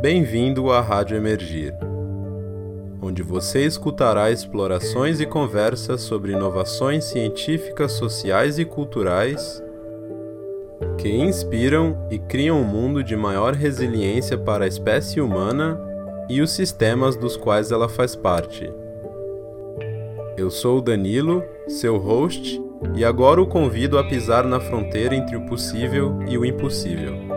[0.00, 1.74] Bem-vindo à Rádio Emergir,
[3.02, 9.60] onde você escutará explorações e conversas sobre inovações científicas, sociais e culturais
[10.98, 15.76] que inspiram e criam um mundo de maior resiliência para a espécie humana
[16.28, 18.72] e os sistemas dos quais ela faz parte.
[20.36, 22.62] Eu sou o Danilo, seu host,
[22.94, 27.27] e agora o convido a pisar na fronteira entre o possível e o impossível.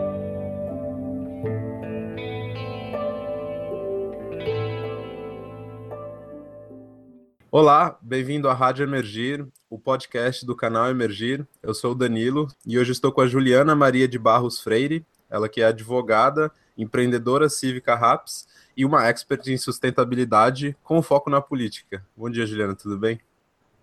[7.54, 11.46] Olá, bem-vindo à Rádio Emergir, o podcast do canal Emergir.
[11.62, 15.50] Eu sou o Danilo e hoje estou com a Juliana Maria de Barros Freire, ela
[15.50, 22.02] que é advogada, empreendedora cívica RAPS e uma expert em sustentabilidade com foco na política.
[22.16, 23.20] Bom dia, Juliana, tudo bem?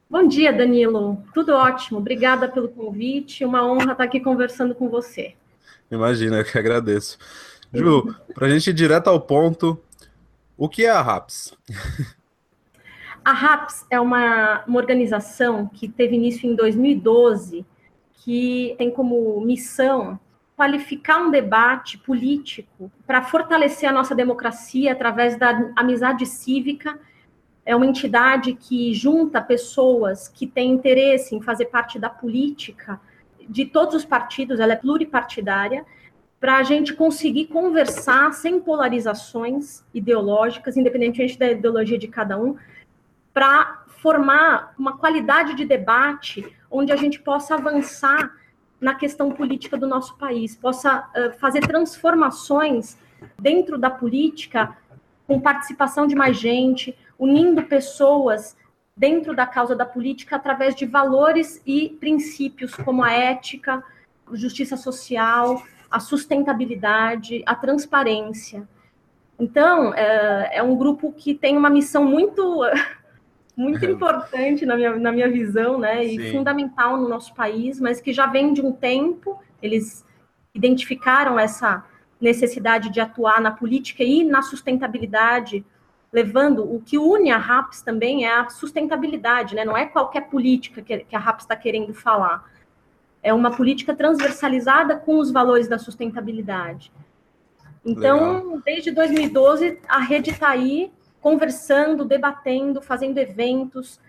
[0.09, 1.23] Bom dia, Danilo.
[1.31, 1.99] Tudo ótimo.
[1.99, 3.45] Obrigada pelo convite.
[3.45, 5.35] Uma honra estar aqui conversando com você.
[5.91, 7.19] Imagina, eu que agradeço.
[7.71, 9.79] Ju, para a gente ir direto ao ponto,
[10.57, 11.53] o que é a RAPS?
[13.29, 17.63] A RAPS é uma, uma organização que teve início em 2012,
[18.11, 20.19] que tem como missão
[20.55, 26.99] qualificar um debate político para fortalecer a nossa democracia através da amizade cívica.
[27.63, 32.99] É uma entidade que junta pessoas que têm interesse em fazer parte da política
[33.47, 35.85] de todos os partidos, ela é pluripartidária,
[36.39, 42.55] para a gente conseguir conversar sem polarizações ideológicas, independentemente da ideologia de cada um,
[43.33, 48.33] para formar uma qualidade de debate onde a gente possa avançar
[48.79, 52.97] na questão política do nosso país, possa uh, fazer transformações
[53.37, 54.77] dentro da política
[55.27, 58.55] com participação de mais gente, unindo pessoas
[58.95, 63.83] dentro da causa da política através de valores e princípios como a ética,
[64.33, 68.67] justiça social, a sustentabilidade, a transparência.
[69.39, 72.61] Então, é, é um grupo que tem uma missão muito
[73.59, 76.01] muito importante na minha, na minha visão, né?
[76.05, 76.31] E Sim.
[76.31, 80.05] fundamental no nosso país, mas que já vem de um tempo, eles
[80.55, 81.83] identificaram essa
[82.21, 85.65] necessidade de atuar na política e na sustentabilidade,
[86.11, 89.65] levando o que une a RAPS também é a sustentabilidade, né?
[89.65, 92.49] Não é qualquer política que, que a RAPS está querendo falar.
[93.21, 96.93] É uma política transversalizada com os valores da sustentabilidade.
[97.85, 98.61] Então, Legal.
[98.65, 100.91] desde 2012, a rede está aí
[101.21, 103.99] conversando, debatendo, fazendo eventos,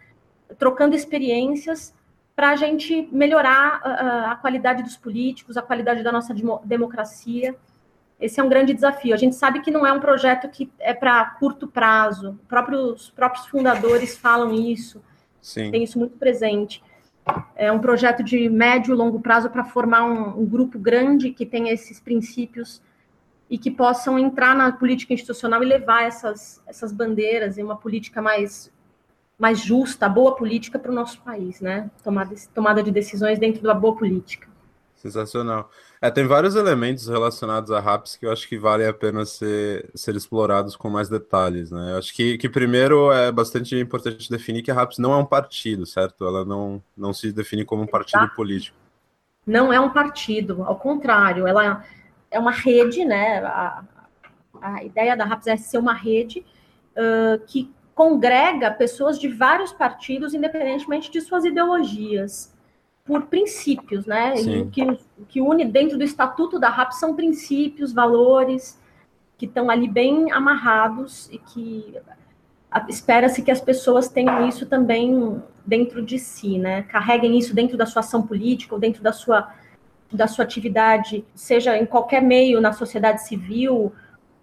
[0.58, 1.94] trocando experiências
[2.34, 6.34] para a gente melhorar a, a, qualidade dos políticos, a qualidade da nossa
[6.64, 7.54] democracia.
[8.20, 9.14] Esse é um grande desafio.
[9.14, 12.38] A gente sabe que não é um projeto que é para curto prazo.
[12.48, 15.02] Próprios, os próprios fundadores falam isso,
[15.40, 15.70] Sim.
[15.70, 16.82] tem isso muito presente.
[17.54, 21.44] É um projeto de médio e longo prazo para formar um, um grupo grande que
[21.44, 22.82] tenha esses princípios
[23.50, 28.22] e que possam entrar na política institucional e levar essas, essas bandeiras e uma política
[28.22, 28.72] mais,
[29.36, 31.90] mais justa, boa política para o nosso país, né?
[32.04, 34.48] Tomada, tomada de decisões dentro da boa política.
[34.94, 35.68] Sensacional.
[36.00, 39.90] É, tem vários elementos relacionados a RAPS que eu acho que vale a pena ser,
[39.94, 41.92] ser explorados com mais detalhes, né?
[41.92, 45.26] Eu acho que, que primeiro é bastante importante definir que a RAPS não é um
[45.26, 46.24] partido, certo?
[46.24, 48.36] Ela não, não se define como um partido Exato.
[48.36, 48.76] político.
[49.46, 51.82] Não é um partido, ao contrário, ela
[52.30, 53.38] é uma rede, né?
[53.44, 53.82] A,
[54.60, 56.44] a ideia da RAPS é ser uma rede
[56.92, 62.54] uh, que congrega pessoas de vários partidos, independentemente de suas ideologias,
[63.04, 64.40] por princípios, né?
[64.40, 68.80] E o que, o que une dentro do estatuto da RAPS são princípios, valores
[69.36, 71.96] que estão ali bem amarrados e que
[72.88, 76.82] espera-se que as pessoas tenham isso também dentro de si, né?
[76.84, 79.52] Carreguem isso dentro da sua ação política ou dentro da sua
[80.12, 83.92] da sua atividade, seja em qualquer meio na sociedade civil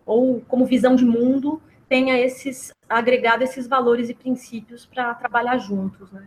[0.06, 6.10] ou como visão de mundo, tenha esses agregado esses valores e princípios para trabalhar juntos,
[6.12, 6.24] né?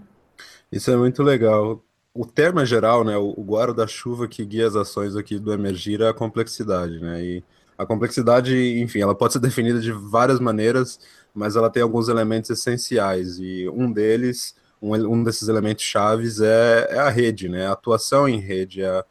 [0.70, 1.82] Isso é muito legal.
[2.12, 6.08] O termo é geral, né, o guarda-chuva que guia as ações aqui do Emergir é
[6.08, 7.22] a complexidade, né?
[7.22, 7.44] E
[7.78, 11.00] a complexidade, enfim, ela pode ser definida de várias maneiras,
[11.32, 16.88] mas ela tem alguns elementos essenciais e um deles, um, um desses elementos chaves é,
[16.90, 17.66] é a rede, né?
[17.66, 19.04] A atuação em rede, a é,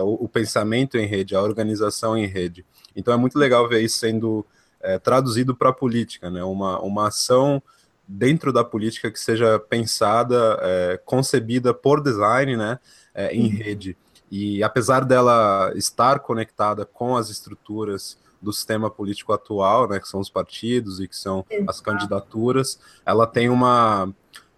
[0.00, 2.64] o, o, pensamento em rede, a organização em rede.
[2.94, 4.44] Então é muito legal ver isso sendo
[4.80, 6.42] é, traduzido para a política, né?
[6.44, 7.62] Uma, uma ação
[8.06, 12.78] dentro da política que seja pensada, é, concebida por design, né?
[13.14, 13.56] É, em uhum.
[13.56, 13.96] rede.
[14.30, 20.20] E apesar dela estar conectada com as estruturas do sistema político atual, né, que são
[20.20, 24.12] os partidos e que são as candidaturas, ela tem uma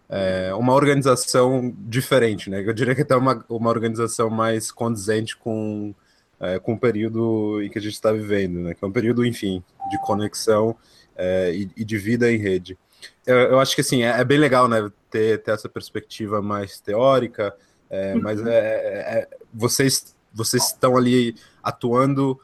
[0.09, 2.63] é, uma organização diferente, né?
[2.67, 5.95] Eu diria que até uma, uma organização mais condizente com,
[6.41, 8.75] é, com o período em que a gente está vivendo, né?
[8.75, 10.75] Que é um período, enfim, de conexão
[11.15, 12.79] é, e, e, de vida em rede.
[13.27, 14.91] Eu, eu acho que assim é, é, bem legal, né?
[15.11, 17.55] Ter, ter essa perspectiva mais teórica,
[17.91, 22.39] é, mas é, é, é, vocês vocês estão ali atuando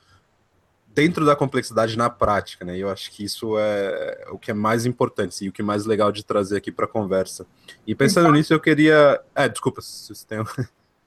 [0.94, 2.76] dentro da complexidade na prática, né?
[2.76, 5.64] E eu acho que isso é o que é mais importante e o que é
[5.64, 7.46] mais legal de trazer aqui para a conversa.
[7.86, 8.34] E pensando Exato.
[8.36, 9.20] nisso, eu queria.
[9.34, 10.38] É, desculpa, se você tem.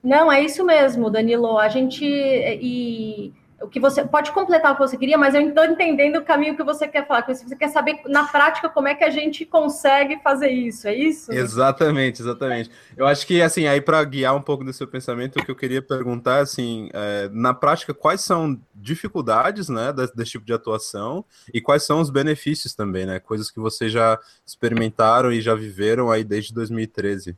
[0.04, 1.58] Não, é isso mesmo, Danilo.
[1.58, 2.06] A gente.
[2.06, 6.24] E o que você pode completar o que você queria, mas eu estou entendendo o
[6.24, 7.26] caminho que você quer falar.
[7.28, 11.32] Você quer saber na prática como é que a gente consegue fazer isso, é isso?
[11.32, 12.70] Exatamente, exatamente.
[12.96, 15.56] Eu acho que assim, aí para guiar um pouco do seu pensamento, o que eu
[15.56, 21.26] queria perguntar assim, é, na prática, quais são dificuldades, né, desse, desse, tipo de atuação
[21.52, 26.12] e quais são os benefícios também, né, coisas que vocês já experimentaram e já viveram
[26.12, 27.36] aí desde 2013.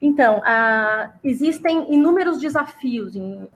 [0.00, 3.46] Então, uh, existem inúmeros desafios em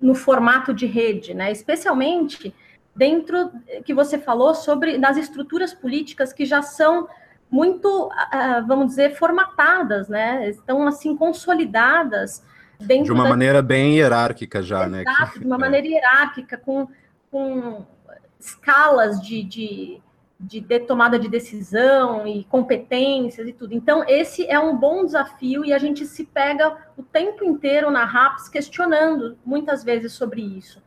[0.00, 1.50] no formato de rede, né?
[1.50, 2.54] Especialmente
[2.94, 3.50] dentro
[3.84, 7.08] que você falou sobre das estruturas políticas que já são
[7.50, 10.48] muito, ah, vamos dizer, formatadas, né?
[10.48, 12.42] Estão assim consolidadas
[12.78, 13.30] dentro de uma da...
[13.30, 15.02] maneira bem hierárquica já, Exato, né?
[15.02, 15.58] Exato, de uma é.
[15.58, 16.88] maneira hierárquica com,
[17.30, 17.86] com
[18.38, 20.02] escalas de, de
[20.38, 23.74] de, de tomada de decisão e competências e tudo.
[23.74, 28.04] Então, esse é um bom desafio e a gente se pega o tempo inteiro na
[28.04, 30.82] RAPS questionando muitas vezes sobre isso.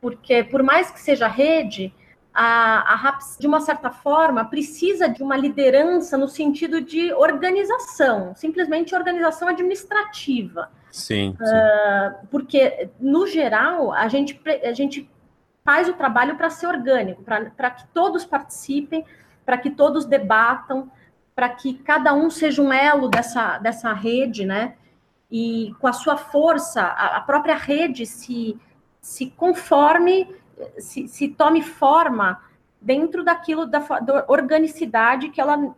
[0.00, 1.94] Porque, por mais que seja rede,
[2.34, 8.34] a, a RAPS, de uma certa forma, precisa de uma liderança no sentido de organização,
[8.34, 10.70] simplesmente organização administrativa.
[10.90, 11.36] Sim.
[11.38, 11.44] sim.
[11.44, 15.08] Uh, porque, no geral, a gente, a gente
[15.70, 19.04] faz o trabalho para ser orgânico, para que todos participem,
[19.46, 20.90] para que todos debatam,
[21.32, 24.74] para que cada um seja um elo dessa, dessa rede, né?
[25.30, 28.58] E com a sua força, a, a própria rede se,
[29.00, 30.34] se conforme,
[30.76, 32.42] se, se tome forma
[32.80, 35.72] dentro daquilo da, da, organicidade que ela,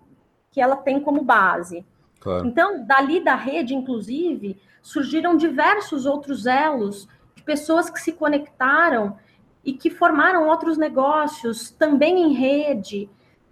[0.51, 1.85] que ela tem como base.
[2.19, 2.47] Claro.
[2.47, 9.19] Então, dali da rede, inclusive, surgiram diversos outros elos de pessoas que se conectaram
[9.65, 13.09] e que formaram outros negócios também em rede.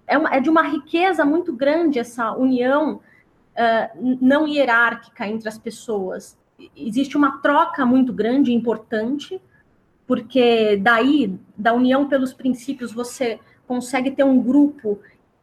[0.06, 5.56] É, uma, é de uma riqueza muito grande essa união uh, não hierárquica entre as
[5.56, 6.38] pessoas.
[6.76, 9.40] Existe uma troca muito grande e importante,
[10.06, 14.98] porque daí, da união pelos princípios, você consegue ter um grupo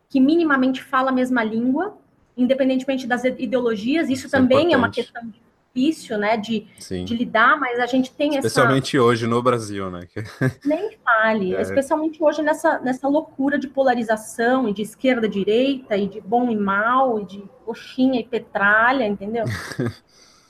[0.09, 1.97] que minimamente fala a mesma língua,
[2.35, 4.09] independentemente das ideologias.
[4.09, 6.67] Isso, Isso é também é, é uma questão de difícil, né, de,
[7.05, 9.05] de lidar, mas a gente tem especialmente essa...
[9.05, 10.01] hoje no Brasil, né?
[10.65, 11.61] Nem fale, é.
[11.61, 16.55] especialmente hoje nessa, nessa loucura de polarização e de esquerda, direita e de bom e
[16.55, 19.45] mal e de coxinha e petralha, entendeu?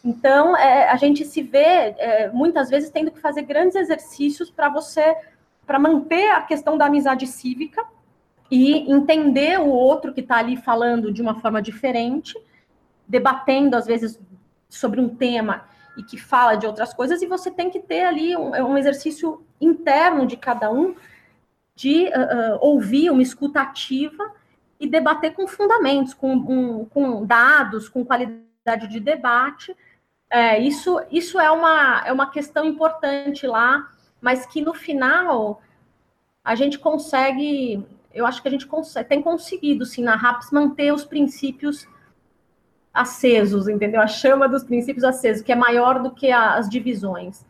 [0.06, 1.60] Então, é, a gente se vê
[1.98, 5.14] é, muitas vezes tendo que fazer grandes exercícios para você,
[5.66, 7.84] para manter a questão da amizade cívica
[8.50, 12.40] e entender o outro que está ali falando de uma forma diferente,
[13.06, 14.18] debatendo às vezes
[14.70, 15.66] sobre um tema
[15.98, 18.78] e que fala de outras coisas, e você tem que ter ali um, é um
[18.78, 20.96] exercício interno de cada um
[21.76, 24.32] de uh, uh, ouvir uma escuta ativa
[24.80, 29.76] e debater com fundamentos, com, um, com dados, com qualidade de debate.
[30.30, 33.90] É, isso isso é, uma, é uma questão importante lá,
[34.22, 35.62] mas que no final
[36.44, 37.84] a gente consegue,
[38.14, 41.88] eu acho que a gente consegue, tem conseguido, sim, na RAPS, manter os princípios
[42.98, 44.02] acesos, entendeu?
[44.02, 47.46] A chama dos princípios acesos, que é maior do que a, as divisões.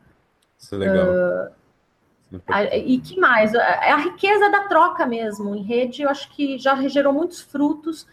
[0.60, 1.08] Isso é legal.
[1.08, 3.54] Uh, a, e que mais?
[3.54, 5.56] É a riqueza da troca mesmo.
[5.56, 8.06] Em rede, eu acho que já gerou muitos frutos,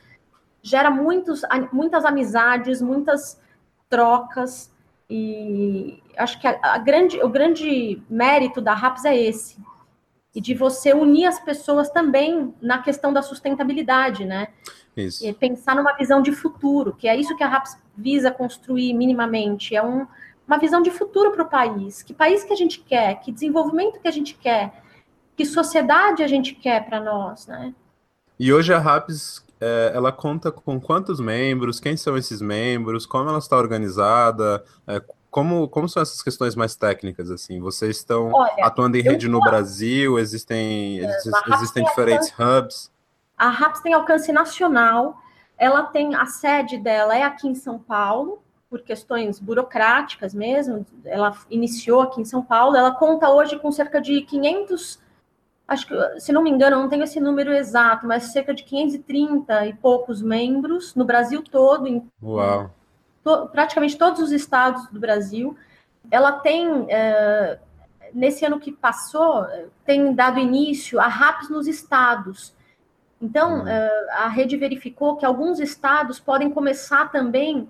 [0.62, 3.41] gera muitos, muitas amizades, muitas
[3.88, 4.73] trocas.
[5.11, 9.57] E acho que a, a grande, o grande mérito da RAPS é esse.
[10.35, 14.49] E de você unir as pessoas também na questão da sustentabilidade, né?
[14.97, 15.25] Isso.
[15.25, 19.76] E pensar numa visão de futuro, que é isso que a RAPS visa construir minimamente.
[19.76, 20.07] É um,
[20.47, 22.03] uma visão de futuro para o país.
[22.03, 23.21] Que país que a gente quer?
[23.21, 24.83] Que desenvolvimento que a gente quer?
[25.37, 27.75] Que sociedade a gente quer para nós, né?
[28.38, 31.81] E hoje a RAPS, é, ela conta com quantos membros?
[31.81, 33.07] Quem são esses membros?
[33.07, 34.64] Como ela está organizada?
[34.87, 35.00] É,
[35.35, 37.59] como, como são essas questões mais técnicas, assim?
[37.59, 40.17] Vocês estão Olha, atuando em rede no Brasil?
[40.17, 41.19] Existem, é,
[41.55, 42.88] existem diferentes hubs?
[43.37, 45.17] A RAPS tem alcance nacional,
[45.59, 51.37] ela tem a sede dela é aqui em São Paulo, por questões burocráticas mesmo, ela
[51.50, 55.00] iniciou aqui em São Paulo, ela conta hoje com cerca de 500,
[55.67, 59.67] acho que, se não me engano, não tenho esse número exato, mas cerca de 530
[59.67, 62.71] e poucos membros no Brasil todo, em Uau.
[63.25, 65.57] To, praticamente todos os estados do Brasil,
[66.11, 67.59] ela tem, é,
[68.12, 69.47] nesse ano que passou,
[69.85, 72.54] tem dado início a RAPs nos estados.
[73.21, 73.69] Então, uhum.
[73.69, 77.69] é, a rede verificou que alguns estados podem começar também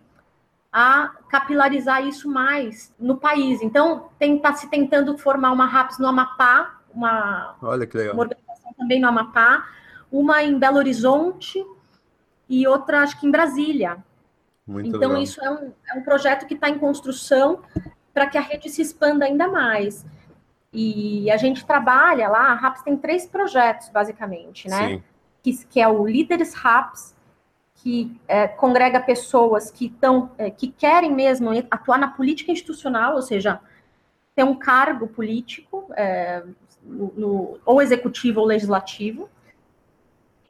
[0.72, 3.62] a capilarizar isso mais no país.
[3.62, 8.14] Então, está se tentando formar uma RAPS no Amapá, uma, Olha que legal.
[8.14, 9.68] uma organização também no Amapá,
[10.10, 11.64] uma em Belo Horizonte
[12.48, 14.02] e outra, acho que em Brasília.
[14.66, 15.22] Muito então, legal.
[15.22, 17.62] isso é um, é um projeto que está em construção
[18.12, 20.06] para que a rede se expanda ainda mais.
[20.72, 25.02] E a gente trabalha lá, a RAPS tem três projetos, basicamente, né?
[25.42, 27.14] Que, que, é o Líderes RAPS,
[27.76, 33.22] que é, congrega pessoas que estão, é, que querem mesmo atuar na política institucional, ou
[33.22, 33.60] seja,
[34.34, 36.42] ter um cargo político, é,
[36.82, 39.28] no, no, ou executivo ou legislativo.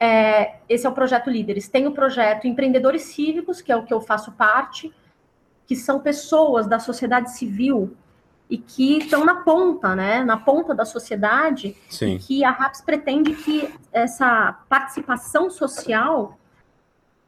[0.05, 1.67] É, esse é o projeto Líderes.
[1.67, 4.93] Tem o projeto Empreendedores Cívicos, que é o que eu faço parte,
[5.65, 7.95] que são pessoas da sociedade civil
[8.47, 12.15] e que estão na ponta, né, na ponta da sociedade, Sim.
[12.15, 16.37] e que a RAPS pretende que essa participação social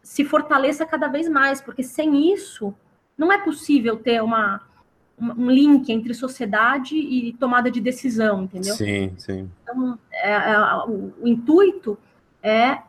[0.04, 2.74] se fortaleça cada vez mais, porque sem isso
[3.18, 4.62] não é possível ter uma,
[5.20, 8.76] um link entre sociedade e tomada de decisão, entendeu?
[8.76, 9.50] Sim, sim.
[9.64, 11.98] Então, é, é, o, o, intuito
[12.48, 12.82] é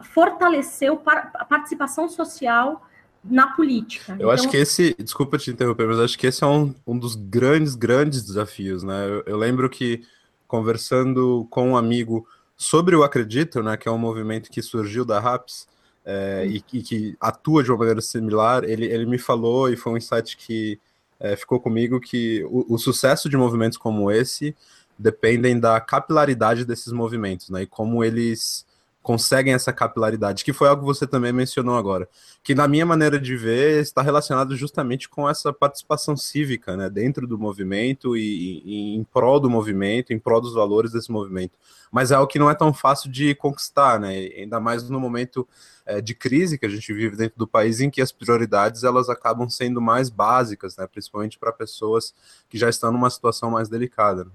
[0.00, 2.86] fortalecer a participação social
[3.22, 4.12] na política.
[4.12, 6.98] Eu então, acho que esse, desculpa te interromper, mas acho que esse é um, um
[6.98, 9.06] dos grandes, grandes desafios, né?
[9.06, 10.02] Eu, eu lembro que
[10.46, 12.26] conversando com um amigo
[12.56, 15.68] sobre o Acredito, né, que é um movimento que surgiu da RAPS,
[16.04, 19.92] é, e, e, que atua de uma maneira similar, ele, ele me falou, e foi
[19.92, 20.78] um insight que
[21.20, 24.56] é, ficou comigo, que o, o, sucesso de movimentos como esse
[24.98, 27.62] dependem da capilaridade desses movimentos, né?
[27.62, 28.66] E como eles
[29.02, 32.08] conseguem essa capilaridade, que foi algo que você também mencionou agora,
[32.42, 37.26] que na minha maneira de ver está relacionado justamente com essa participação cívica, né, dentro
[37.26, 41.52] do movimento e, e em prol do movimento, em prol dos valores desse movimento.
[41.90, 45.48] Mas é algo que não é tão fácil de conquistar, né, ainda mais no momento
[45.86, 49.08] é, de crise que a gente vive dentro do país, em que as prioridades elas
[49.08, 52.14] acabam sendo mais básicas, né, principalmente para pessoas
[52.50, 54.24] que já estão numa situação mais delicada.
[54.24, 54.30] Né?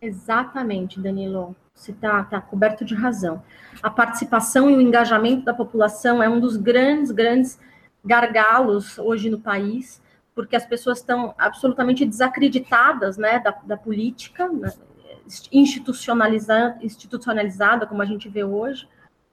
[0.00, 1.54] Exatamente, Danilo.
[1.74, 3.42] Você está tá coberto de razão.
[3.82, 7.58] A participação e o engajamento da população é um dos grandes, grandes
[8.04, 10.00] gargalos hoje no país,
[10.34, 14.72] porque as pessoas estão absolutamente desacreditadas né, da, da política, né,
[15.52, 18.88] institucionalizada, institucionalizada, como a gente vê hoje,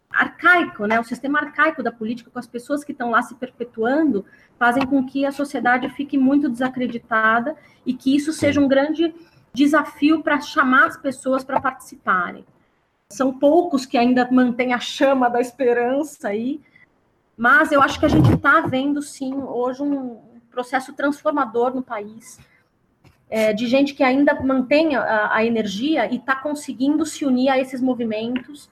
[0.10, 4.26] arcaico, né, o sistema arcaico da política, com as pessoas que estão lá se perpetuando,
[4.60, 7.56] fazem com que a sociedade fique muito desacreditada
[7.86, 9.14] e que isso seja um grande
[9.58, 12.46] desafio para chamar as pessoas para participarem.
[13.10, 16.62] São poucos que ainda mantêm a chama da esperança aí,
[17.36, 20.20] mas eu acho que a gente está vendo, sim, hoje um
[20.52, 22.40] processo transformador no país,
[23.30, 27.58] é, de gente que ainda mantém a, a energia e está conseguindo se unir a
[27.58, 28.70] esses movimentos,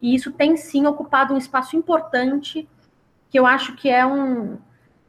[0.00, 2.68] e isso tem, sim, ocupado um espaço importante,
[3.30, 4.58] que eu acho que é um...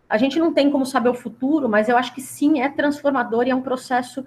[0.07, 3.47] A gente não tem como saber o futuro, mas eu acho que, sim, é transformador
[3.47, 4.23] e é um processo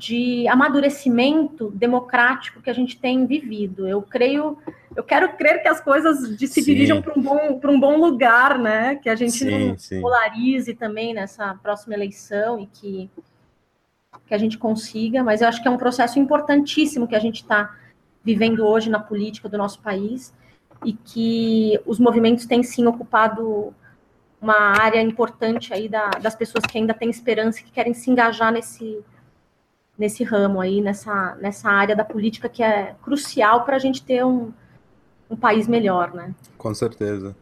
[0.00, 3.86] de amadurecimento democrático que a gente tem vivido.
[3.86, 4.56] Eu creio,
[4.96, 6.72] eu quero crer que as coisas de, se sim.
[6.72, 8.96] dirijam para um, bom, um bom lugar, né?
[8.96, 10.00] Que a gente sim, não sim.
[10.00, 13.10] polarize também nessa próxima eleição e que,
[14.26, 17.42] que a gente consiga, mas eu acho que é um processo importantíssimo que a gente
[17.42, 17.76] está
[18.24, 20.32] vivendo hoje na política do nosso país
[20.82, 23.74] e que os movimentos têm sim ocupado
[24.40, 28.10] uma área importante aí da, das pessoas que ainda têm esperança e que querem se
[28.10, 29.04] engajar nesse
[30.00, 34.24] nesse ramo aí, nessa, nessa área da política que é crucial para a gente ter
[34.24, 34.50] um,
[35.28, 36.34] um país melhor, né?
[36.56, 37.36] Com certeza.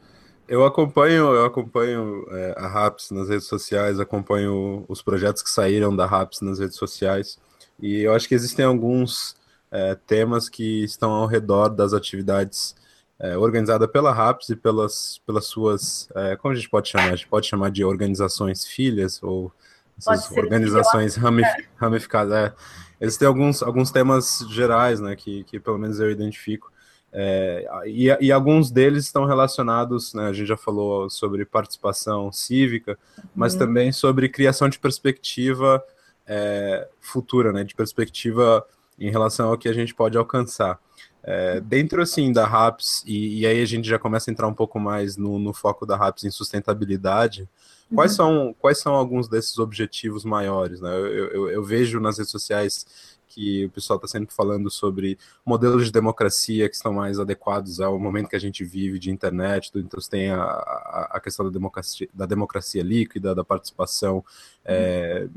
[0.49, 5.95] Eu acompanho, eu acompanho é, a RAPS nas redes sociais, acompanho os projetos que saíram
[5.95, 7.39] da RAPS nas redes sociais,
[7.79, 9.37] e eu acho que existem alguns
[9.71, 12.75] é, temas que estão ao redor das atividades
[13.21, 17.13] é, organizadas pela RAPS e pelas, pelas suas, é, como a gente pode chamar?
[17.13, 19.53] A gente pode chamar de organizações filhas ou
[19.99, 22.33] essas organizações ramif ramificadas.
[22.33, 22.55] É.
[23.01, 26.73] Existem alguns, alguns temas gerais, né, que, que pelo menos eu identifico,
[27.11, 32.99] é, e, e, alguns deles estão relacionados, né, a gente já falou sobre participação cívica,
[33.35, 33.61] mas uhum.
[33.61, 35.83] também sobre criação de perspectiva
[36.27, 38.67] é, futura, né, de perspectiva
[38.99, 40.79] em relação ao que a gente pode alcançar.
[41.23, 44.55] É, dentro assim da RAPS, e, e, aí a gente já começa a entrar um
[44.55, 47.49] pouco mais no, no foco da RAPS em sustentabilidade,
[47.95, 48.17] Quais, uhum.
[48.17, 50.81] são, quais são alguns desses objetivos maiores?
[50.81, 50.91] Né?
[50.95, 55.85] Eu, eu, eu vejo nas redes sociais que o pessoal está sempre falando sobre modelos
[55.85, 60.01] de democracia que estão mais adequados ao momento que a gente vive de internet, então
[60.01, 64.25] você tem a, a, a questão da democracia, da democracia líquida, da participação
[64.65, 65.29] é,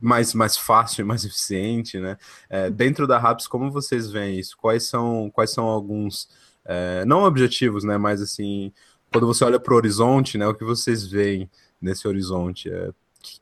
[0.00, 2.16] mais, mais fácil e mais eficiente, né?
[2.48, 4.56] É, dentro da RAPS, como vocês veem isso?
[4.56, 6.28] Quais são, quais são alguns,
[6.64, 8.72] é, não objetivos, né, mas assim,
[9.12, 11.48] quando você olha para o horizonte, né, o que vocês veem
[11.80, 12.72] nesse horizonte?
[12.72, 12.90] É,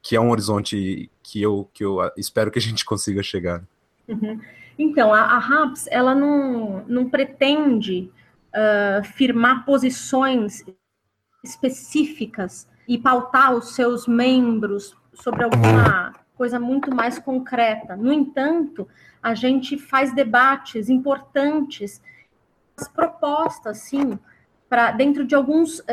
[0.02, 3.62] que é um horizonte que eu, que eu espero que a gente consiga chegar.
[4.08, 4.40] Uhum.
[4.78, 8.10] Então, a, a RAPS, ela não, não pretende
[8.48, 10.64] uh, firmar posições
[11.44, 17.94] específicas e pautar os seus membros sobre alguma coisa muito mais concreta.
[17.94, 18.88] No entanto,
[19.22, 22.00] a gente faz debates importantes,
[22.94, 24.18] propostas, sim,
[24.70, 25.84] para dentro de alguns uh,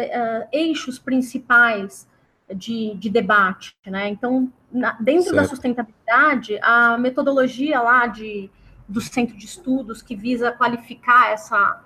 [0.51, 2.07] eixos principais
[2.55, 4.07] de, de debate, né?
[4.07, 5.36] Então, na, dentro certo.
[5.36, 8.51] da sustentabilidade, a metodologia lá de,
[8.88, 11.84] do centro de estudos que visa qualificar essa,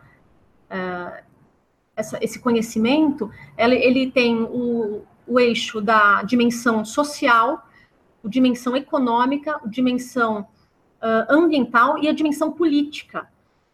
[0.69, 1.23] uh,
[1.95, 7.65] essa esse conhecimento, ele, ele tem o, o eixo da dimensão social,
[8.23, 13.29] a dimensão econômica, a dimensão uh, ambiental e a dimensão política.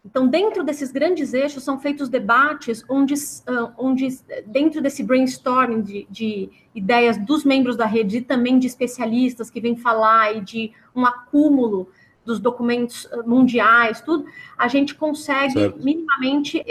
[0.08, 4.08] Então, dentro desses grandes eixos, são feitos debates onde, uh, onde
[4.46, 9.60] dentro desse brainstorming de, de, ideias dos membros da rede e também de especialistas que
[9.60, 11.90] vêm falar e de um acúmulo
[12.24, 14.24] dos documentos mundiais, tudo,
[14.56, 15.84] a gente consegue certo.
[15.84, 16.64] minimamente.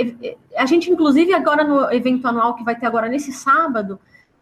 [0.55, 3.99] A gente, inclusive, agora no evento anual que vai ter agora nesse sábado,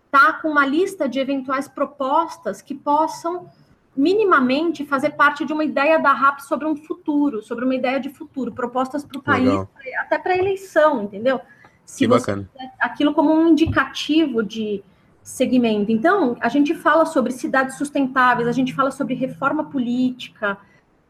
[0.09, 3.49] tá com uma lista de eventuais propostas que possam
[3.95, 8.09] minimamente fazer parte de uma ideia da RAP sobre um futuro, sobre uma ideia de
[8.09, 9.69] futuro, propostas para o país, Legal.
[9.99, 11.39] até para a eleição, entendeu?
[11.85, 12.49] Se que bacana.
[12.79, 14.83] aquilo como um indicativo de
[15.23, 15.91] segmento.
[15.91, 20.57] Então, a gente fala sobre cidades sustentáveis, a gente fala sobre reforma política,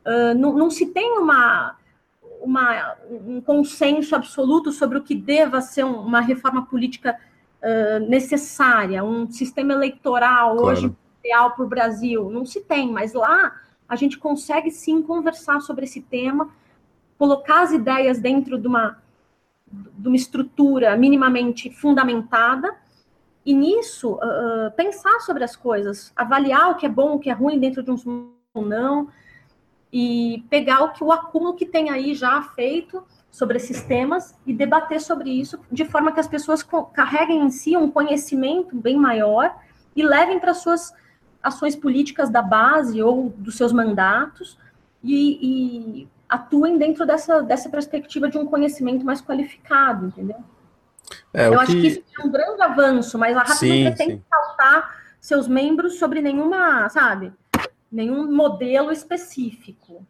[0.05, 1.75] uh, não, não, se tem uma,
[2.41, 7.17] uma, um consenso absoluto sobre o que deva ser uma reforma política
[7.61, 10.67] uh, necessária, um sistema eleitoral claro.
[10.71, 13.55] hoje ideal para o Brasil, não se tem, mas lá
[13.89, 16.49] a gente consegue sim conversar sobre esse tema,
[17.17, 18.97] colocar as ideias dentro de uma,
[19.67, 22.75] de uma estrutura minimamente fundamentada,
[23.45, 27.33] e nisso uh, pensar sobre as coisas, avaliar o que é bom, o que é
[27.33, 29.07] ruim dentro de um ou não,
[29.93, 34.53] e pegar o que o acúmulo que tem aí já feito sobre esses temas e
[34.53, 39.55] debater sobre isso de forma que as pessoas carreguem em si um conhecimento bem maior
[39.95, 40.93] e levem para suas
[41.45, 44.57] ações políticas da base ou dos seus mandatos
[45.03, 50.37] e, e atuem dentro dessa, dessa perspectiva de um conhecimento mais qualificado, entendeu?
[51.31, 51.81] É, Eu acho que...
[51.81, 56.19] que isso é um grande avanço, mas a RAP não pretende saltar seus membros sobre
[56.21, 57.31] nenhuma, sabe,
[57.91, 60.05] nenhum modelo específico.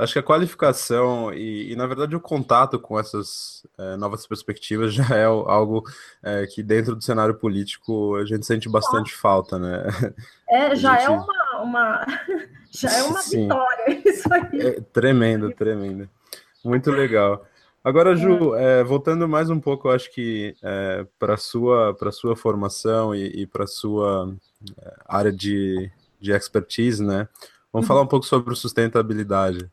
[0.00, 4.94] Acho que a qualificação e, e, na verdade, o contato com essas é, novas perspectivas
[4.94, 5.84] já é algo
[6.22, 9.84] é, que, dentro do cenário político, a gente sente bastante falta, né?
[10.48, 11.06] É, já é gente...
[11.06, 12.06] é uma, uma,
[12.72, 13.42] já é uma Sim.
[13.42, 14.60] vitória isso aí.
[14.60, 16.08] É, tremendo, tremendo.
[16.64, 17.44] Muito legal.
[17.84, 18.82] Agora, Ju, é.
[18.82, 23.64] voltando mais um pouco, acho que é, para a sua, sua formação e, e para
[23.64, 24.34] a sua
[25.06, 27.28] área de, de expertise, né?
[27.72, 27.88] Vamos uhum.
[27.88, 29.70] falar um pouco sobre sustentabilidade.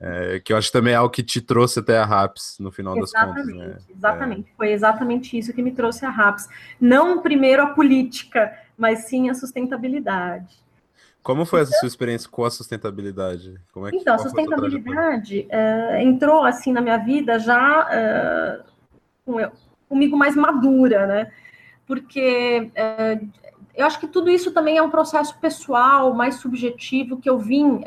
[0.00, 2.70] É, que eu acho que também é algo que te trouxe até a RAPS, no
[2.70, 3.68] final exatamente, das contas.
[3.68, 3.94] Né?
[3.96, 4.56] Exatamente, é.
[4.56, 6.48] foi exatamente isso que me trouxe a RAPS.
[6.80, 10.64] Não primeiro a política, mas sim a sustentabilidade.
[11.22, 13.58] Como foi então, essa sua experiência com a sustentabilidade?
[13.86, 18.62] É que, então, a sustentabilidade uh, entrou assim na minha vida já
[19.26, 19.50] uh,
[19.88, 21.32] comigo mais madura, né?
[21.86, 23.28] Porque uh,
[23.74, 27.80] eu acho que tudo isso também é um processo pessoal, mais subjetivo, que eu vim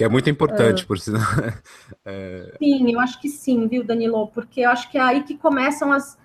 [0.00, 0.86] que é muito importante, é.
[0.86, 1.20] por sinal.
[2.06, 2.54] É...
[2.58, 4.28] Sim, eu acho que sim, viu, Danilo?
[4.28, 6.16] Porque eu acho que é aí que começam as,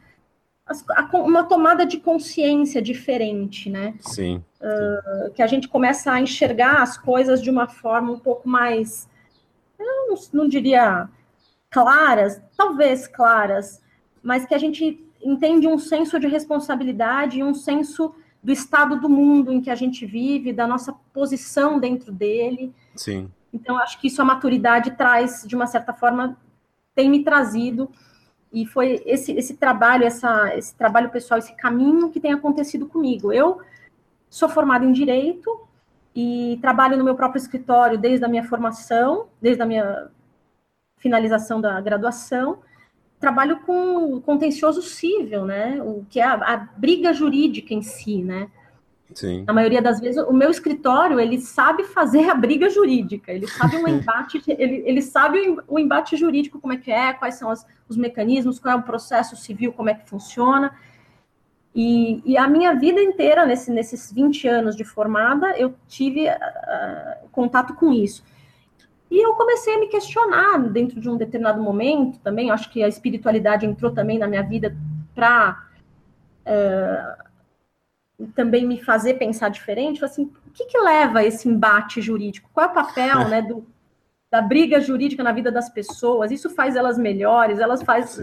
[0.65, 3.95] as a, uma tomada de consciência diferente, né?
[3.99, 8.47] Sim, uh, Que a gente começa a enxergar as coisas de uma forma um pouco
[8.47, 9.09] mais,
[9.77, 11.09] eu não, não diria
[11.69, 13.81] claras, talvez claras,
[14.23, 19.09] mas que a gente entende um senso de responsabilidade e um senso do estado do
[19.09, 22.73] mundo em que a gente vive, da nossa posição dentro dele.
[22.95, 23.29] Sim.
[23.55, 26.37] Então, acho que isso a maturidade traz, de uma certa forma,
[26.93, 27.89] tem me trazido,
[28.51, 33.31] e foi esse, esse trabalho, essa, esse trabalho pessoal, esse caminho que tem acontecido comigo.
[33.31, 33.61] Eu
[34.29, 35.67] sou formada em Direito
[36.13, 40.09] e trabalho no meu próprio escritório desde a minha formação, desde a minha
[40.97, 42.59] finalização da graduação,
[43.19, 45.81] trabalho com contencioso civil, né?
[45.81, 48.49] O que é a, a briga jurídica em si, né?
[49.13, 49.43] Sim.
[49.45, 53.77] Na maioria das vezes, o meu escritório, ele sabe fazer a briga jurídica, ele sabe
[53.77, 57.65] um embate, ele, ele sabe o embate jurídico, como é que é, quais são as,
[57.87, 60.73] os mecanismos, qual é o processo civil, como é que funciona.
[61.73, 67.29] E, e a minha vida inteira, nesse, nesses 20 anos de formada, eu tive uh,
[67.31, 68.23] contato com isso.
[69.11, 72.87] E eu comecei a me questionar dentro de um determinado momento também, acho que a
[72.87, 74.75] espiritualidade entrou também na minha vida
[75.13, 75.63] para
[76.45, 77.24] uh,
[78.33, 82.49] também me fazer pensar diferente, assim, o que, que leva a esse embate jurídico?
[82.53, 83.65] Qual é o papel né, do,
[84.31, 86.31] da briga jurídica na vida das pessoas?
[86.31, 88.17] Isso faz elas melhores, elas faz,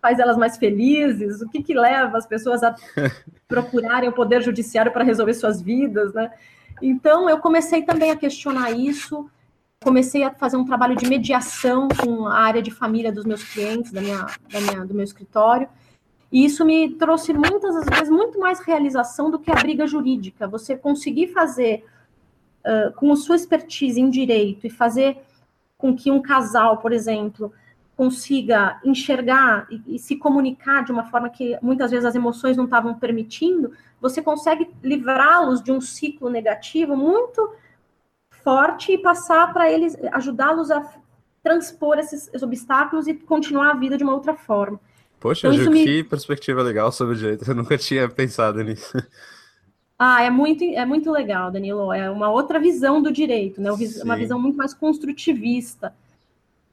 [0.00, 1.42] faz elas mais felizes?
[1.42, 2.74] O que, que leva as pessoas a
[3.48, 6.14] procurarem o poder judiciário para resolver suas vidas?
[6.14, 6.30] Né?
[6.80, 9.28] Então, eu comecei também a questionar isso,
[9.82, 13.90] comecei a fazer um trabalho de mediação com a área de família dos meus clientes,
[13.90, 15.68] da minha, da minha, do meu escritório,
[16.30, 20.48] e isso me trouxe muitas vezes muito mais realização do que a briga jurídica.
[20.48, 21.84] Você conseguir fazer
[22.64, 25.18] uh, com a sua expertise em direito e fazer
[25.78, 27.52] com que um casal, por exemplo,
[27.96, 32.64] consiga enxergar e, e, se comunicar de uma forma que muitas vezes as emoções não
[32.64, 37.54] estavam permitindo, você consegue livrá-los de um ciclo negativo muito
[38.30, 40.86] forte e passar para eles, ajudá-los a
[41.42, 44.78] transpor esses, esses obstáculos e continuar a vida de uma outra forma.
[45.20, 45.84] Poxa, então, Ju, me...
[45.84, 47.44] que perspectiva legal sobre o direito.
[47.48, 48.96] Eu nunca tinha pensado nisso.
[49.98, 51.92] Ah, é muito, é muito legal, Danilo.
[51.92, 53.70] É uma outra visão do direito, né?
[54.02, 55.94] Uma visão muito mais construtivista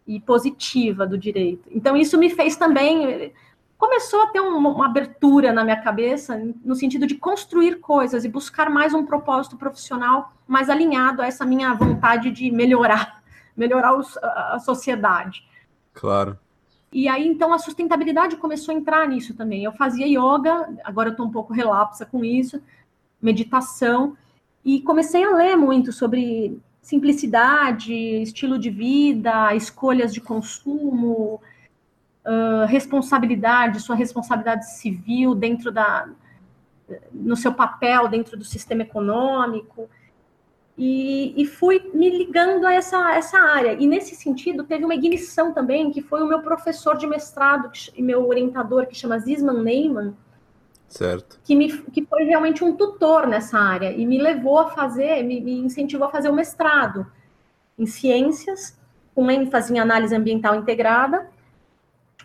[0.06, 1.70] e positiva do direito.
[1.72, 3.34] Então, isso me fez também.
[3.78, 8.30] Começou a ter uma, uma abertura na minha cabeça, no sentido de construir coisas e
[8.30, 13.24] buscar mais um propósito profissional mais alinhado a essa minha vontade de melhorar,
[13.56, 15.48] melhorar os, a, a sociedade.
[15.94, 16.38] Claro.
[16.94, 19.64] E aí, então, a sustentabilidade começou a entrar nisso também.
[19.64, 22.62] Eu fazia yoga, agora eu estou um pouco relapsa com isso,
[23.20, 24.16] meditação,
[24.64, 31.42] e comecei a ler muito sobre simplicidade, estilo de vida, escolhas de consumo,
[32.26, 36.08] uh, responsabilidade, sua responsabilidade civil dentro da
[37.14, 39.90] no seu papel dentro do sistema econômico
[40.78, 43.74] e, e, fui me ligando a essa, essa área.
[43.74, 48.02] E nesse sentido, teve uma ignição também, que foi o meu professor de mestrado e
[48.02, 50.16] meu orientador, que chama Zisman Neyman,
[50.88, 51.40] certo.
[51.44, 55.40] Que, me, que foi realmente um tutor nessa área e me levou a fazer, me,
[55.42, 57.06] me incentivou a fazer o mestrado
[57.78, 58.78] em ciências,
[59.14, 61.30] com ênfase em análise ambiental integrada,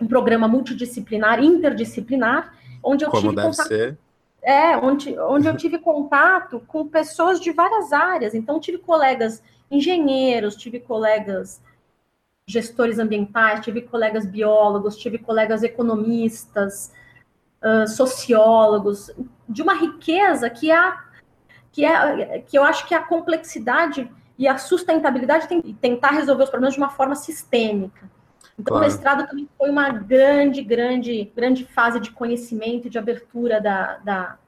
[0.01, 3.69] um programa multidisciplinar, interdisciplinar, onde eu Como tive deve contato...
[3.69, 3.99] ser
[4.43, 8.35] É, onde, onde eu tive contato com pessoas de várias áreas.
[8.35, 11.61] Então, tive colegas engenheiros, tive colegas
[12.47, 16.91] gestores ambientais, tive colegas biólogos, tive colegas economistas,
[17.63, 19.11] uh, sociólogos,
[19.47, 20.95] de uma riqueza que é,
[21.71, 26.51] que é que eu acho que a complexidade e a sustentabilidade tem tentar resolver os
[26.51, 28.11] problemas de uma forma sistêmica.
[28.59, 28.85] Então, claro.
[28.85, 34.39] o mestrado também foi uma grande, grande, grande fase de conhecimento, de abertura da, da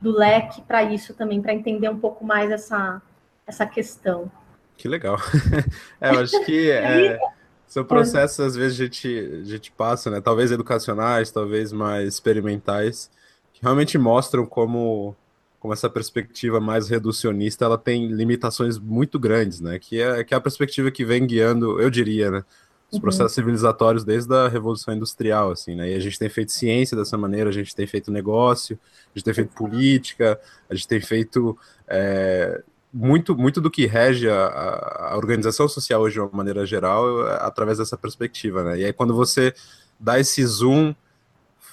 [0.00, 3.00] do leque para isso também, para entender um pouco mais essa,
[3.46, 4.30] essa questão.
[4.76, 5.16] Que legal.
[6.00, 7.18] é, eu acho que é,
[7.66, 10.20] são processos, às vezes, a gente, a gente passa, né?
[10.20, 13.10] Talvez educacionais, talvez mais experimentais,
[13.52, 15.16] que realmente mostram como,
[15.58, 19.78] como essa perspectiva mais reducionista ela tem limitações muito grandes, né?
[19.78, 22.44] Que é, que é a perspectiva que vem guiando, eu diria, né?
[22.90, 23.00] Os uhum.
[23.00, 25.90] processos civilizatórios desde a Revolução Industrial, assim, né?
[25.90, 28.78] E a gente tem feito ciência dessa maneira, a gente tem feito negócio,
[29.14, 34.28] a gente tem feito política, a gente tem feito é, muito, muito do que rege
[34.28, 38.78] a, a, organização social hoje de uma maneira geral é, através dessa perspectiva, né?
[38.78, 39.52] E aí quando você
[39.98, 40.94] dá esse zoom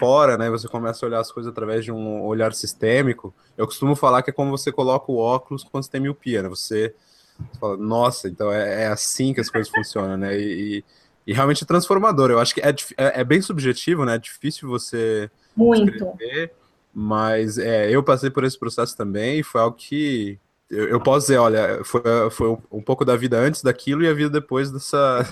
[0.01, 0.49] fora, né?
[0.49, 3.31] Você começa a olhar as coisas através de um olhar sistêmico.
[3.55, 6.49] Eu costumo falar que é como você coloca o óculos quando você tem miopia, né?
[6.49, 6.95] Você,
[7.37, 10.35] você fala, nossa, então é, é, assim que as coisas funcionam, né?
[10.35, 10.85] E, e
[11.27, 12.31] realmente é transformador.
[12.31, 14.15] Eu acho que é, é, é bem subjetivo, né?
[14.15, 15.89] É difícil você Muito.
[15.89, 16.53] Escrever,
[16.93, 21.27] mas é, eu passei por esse processo também e foi algo que eu, eu posso
[21.27, 24.71] dizer, olha, foi, foi um, um, pouco da vida antes daquilo e a vida depois
[24.71, 25.27] dessa,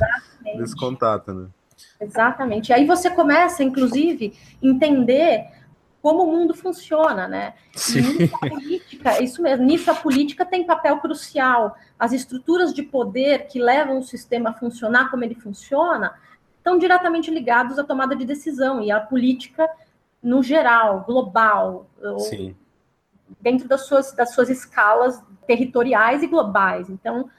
[0.58, 1.48] desse contato, né?
[2.02, 2.70] Exatamente.
[2.70, 5.46] E aí você começa, inclusive, entender
[6.02, 7.54] como o mundo funciona, né?
[7.74, 11.76] Nisso a política, isso mesmo, nisso a política tem papel crucial.
[11.98, 16.14] As estruturas de poder que levam o sistema a funcionar como ele funciona
[16.58, 19.70] estão diretamente ligados à tomada de decisão e à política
[20.22, 21.88] no geral, global,
[23.40, 26.90] dentro das suas, das suas escalas territoriais e globais.
[26.90, 27.30] Então,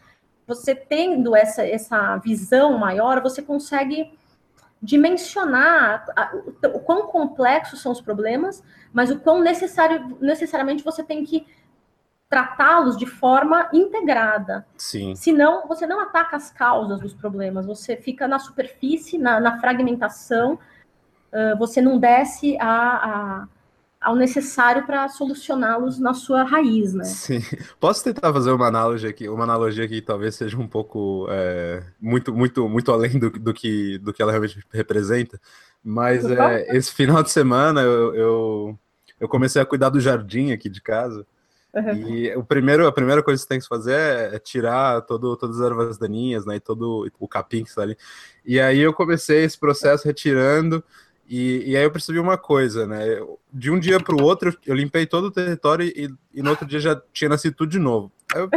[0.46, 4.12] você tendo essa, essa visão maior, você consegue
[4.82, 6.06] dimensionar
[6.64, 8.62] o, quão complexos são os problemas,
[8.92, 11.46] mas o quão necessário, necessariamente você tem que
[12.28, 14.64] tratá-los de forma integrada.
[14.78, 15.14] Sim.
[15.16, 20.54] Senão, você não ataca as causas dos problemas, você fica na superfície, na, na fragmentação,
[20.54, 23.48] uh, você não desce a, a
[24.00, 27.04] ao necessário para solucioná-los na sua raiz, né?
[27.04, 27.40] Sim.
[27.78, 32.34] Posso tentar fazer uma analogia aqui, uma analogia que talvez seja um pouco é, muito,
[32.34, 35.38] muito, muito além do, do, que, do que ela realmente representa.
[35.84, 38.78] Mas é, esse final de semana eu, eu,
[39.20, 41.26] eu, comecei a cuidar do jardim aqui de casa.
[41.74, 41.92] Uhum.
[42.08, 45.36] E o primeiro, a primeira coisa que você tem que fazer é, é tirar todo,
[45.36, 46.56] todas as ervas daninhas, né?
[46.56, 47.96] E todo o capim que está ali.
[48.44, 50.82] E aí eu comecei esse processo retirando.
[51.30, 53.04] E, e, aí eu percebi uma coisa, né?
[53.52, 56.66] De um dia para o outro, eu limpei todo o território e, e, no outro
[56.66, 58.10] dia já tinha nascido tudo de novo.
[58.34, 58.50] Eu,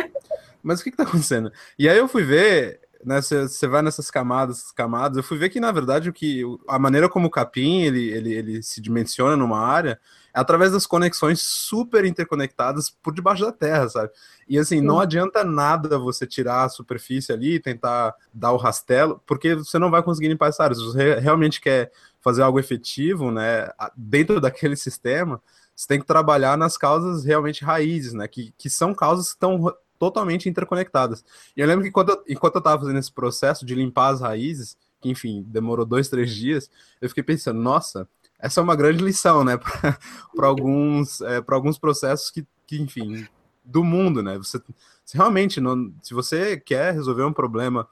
[0.64, 1.52] mas o que está acontecendo?
[1.78, 3.22] E aí eu fui ver, né?
[3.22, 7.08] Você vai nessas camadas, camadas, eu fui ver que, na verdade, o que a maneira
[7.08, 10.00] como o capim ele, ele, ele se dimensiona numa área
[10.34, 14.12] através das conexões super interconectadas por debaixo da terra, sabe?
[14.50, 14.86] E assim, Sim.
[14.86, 19.92] não adianta nada você tirar a superfície ali, tentar dar o rastelo, porque você não
[19.92, 20.76] vai conseguir limpar essa área.
[20.76, 25.42] Se você realmente quer fazer algo efetivo, né, dentro daquele sistema,
[25.76, 29.74] você tem que trabalhar nas causas realmente raízes, né, que, que são causas que estão
[30.00, 31.24] totalmente interconectadas.
[31.56, 34.22] E eu lembro que enquanto eu, enquanto eu estava fazendo esse processo de limpar as
[34.22, 36.70] raízes, que enfim, demorou dois, três dias,
[37.00, 38.08] eu fiquei pensando, nossa,
[38.44, 39.58] essa é uma grande lição, né,
[40.36, 43.26] para alguns, é, alguns processos que, que, enfim,
[43.64, 44.62] do mundo, né, você,
[45.06, 47.88] você realmente, não, se você quer resolver um problema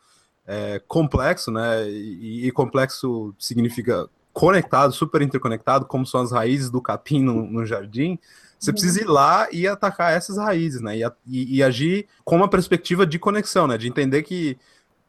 [0.45, 6.81] é, complexo, né, e, e complexo significa conectado, super interconectado, como são as raízes do
[6.81, 8.19] capim no, no jardim,
[8.59, 10.95] você precisa ir lá e atacar essas raízes, né?
[10.95, 13.75] E, e, e, agir com uma perspectiva de conexão, né?
[13.75, 14.55] De entender que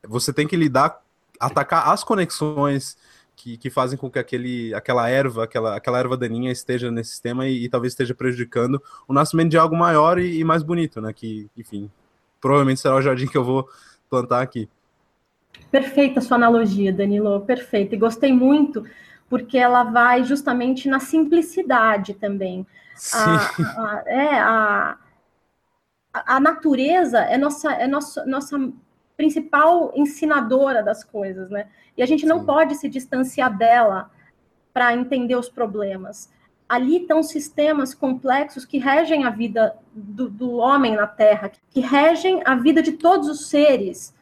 [0.09, 1.03] você tem que lidar,
[1.39, 2.97] atacar as conexões
[3.43, 7.49] que, que fazem com que aquele, aquela erva, aquela, aquela erva daninha esteja nesse sistema
[7.49, 11.13] e, e talvez esteja prejudicando o nascimento de algo maior e, e mais bonito, né?
[11.13, 11.91] Que, enfim,
[12.41, 13.69] provavelmente será o jardim que eu vou
[14.09, 14.69] plantar aqui.
[15.73, 17.97] Perfeita a sua analogia, Danilo, perfeita.
[17.97, 18.87] E gostei muito
[19.29, 22.65] porque ela vai justamente na simplicidade também.
[23.13, 24.99] A, a, é, a,
[26.15, 28.73] a natureza é nossa, é nossa, nossa
[29.23, 31.69] principal ensinadora das coisas, né?
[31.97, 32.47] E a gente não Sim.
[32.47, 34.11] pode se distanciar dela
[34.73, 36.29] para entender os problemas.
[36.69, 42.43] Ali estão sistemas complexos que regem a vida do, do homem na Terra, que regem
[42.45, 44.13] a vida de todos os seres,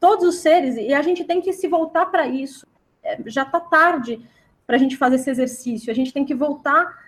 [0.00, 2.66] todos os seres, e a gente tem que se voltar para isso.
[3.04, 4.20] É, já está tarde
[4.66, 5.88] para a gente fazer esse exercício.
[5.88, 6.98] A gente tem que voltar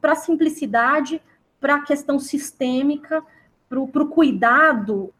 [0.00, 1.20] para a simplicidade,
[1.60, 3.22] para a questão sistêmica,
[3.68, 5.12] para o cuidado,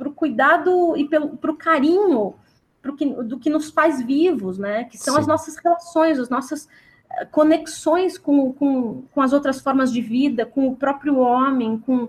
[0.00, 2.34] para o cuidado e para o carinho
[2.80, 4.84] pro que, do que nos faz vivos, né?
[4.84, 5.20] Que são Sim.
[5.20, 6.66] as nossas relações, as nossas
[7.10, 12.08] eh, conexões com, com, com as outras formas de vida, com o próprio homem, com,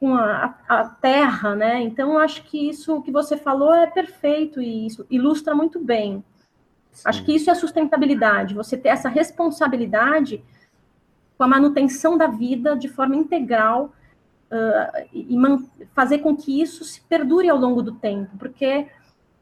[0.00, 1.80] com a, a, terra, né?
[1.82, 6.24] Então, acho que isso que você falou é perfeito e isso ilustra muito bem.
[6.90, 7.02] Sim.
[7.04, 10.42] Acho que isso é sustentabilidade, você ter essa responsabilidade
[11.36, 13.92] com a manutenção da vida de forma integral
[14.50, 15.36] uh, e
[15.94, 18.88] fazer com que isso se perdure ao longo do tempo, porque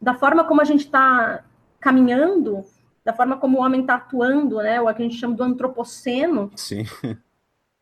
[0.01, 1.43] da forma como a gente está
[1.79, 2.63] caminhando,
[3.03, 6.51] da forma como o homem está atuando, né, o que a gente chama do antropoceno,
[6.55, 6.83] Sim.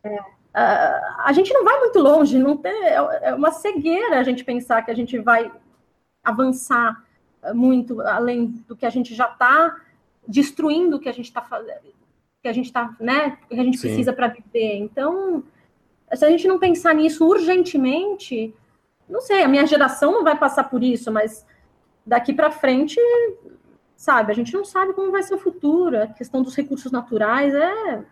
[0.07, 4.23] É, uh, a gente não vai muito longe, não tem, é, é uma cegueira a
[4.23, 5.51] gente pensar que a gente vai
[6.23, 7.03] avançar
[7.55, 9.75] muito além do que a gente já está
[10.27, 11.91] destruindo o que a gente está fazendo,
[12.41, 13.88] que a gente está, né, que a gente Sim.
[13.88, 14.77] precisa para viver.
[14.77, 15.43] Então,
[16.13, 18.53] se a gente não pensar nisso urgentemente,
[19.09, 21.45] não sei, a minha geração não vai passar por isso, mas
[22.05, 22.99] daqui para frente,
[23.95, 26.01] sabe, a gente não sabe como vai ser o futuro.
[26.01, 28.03] A questão dos recursos naturais é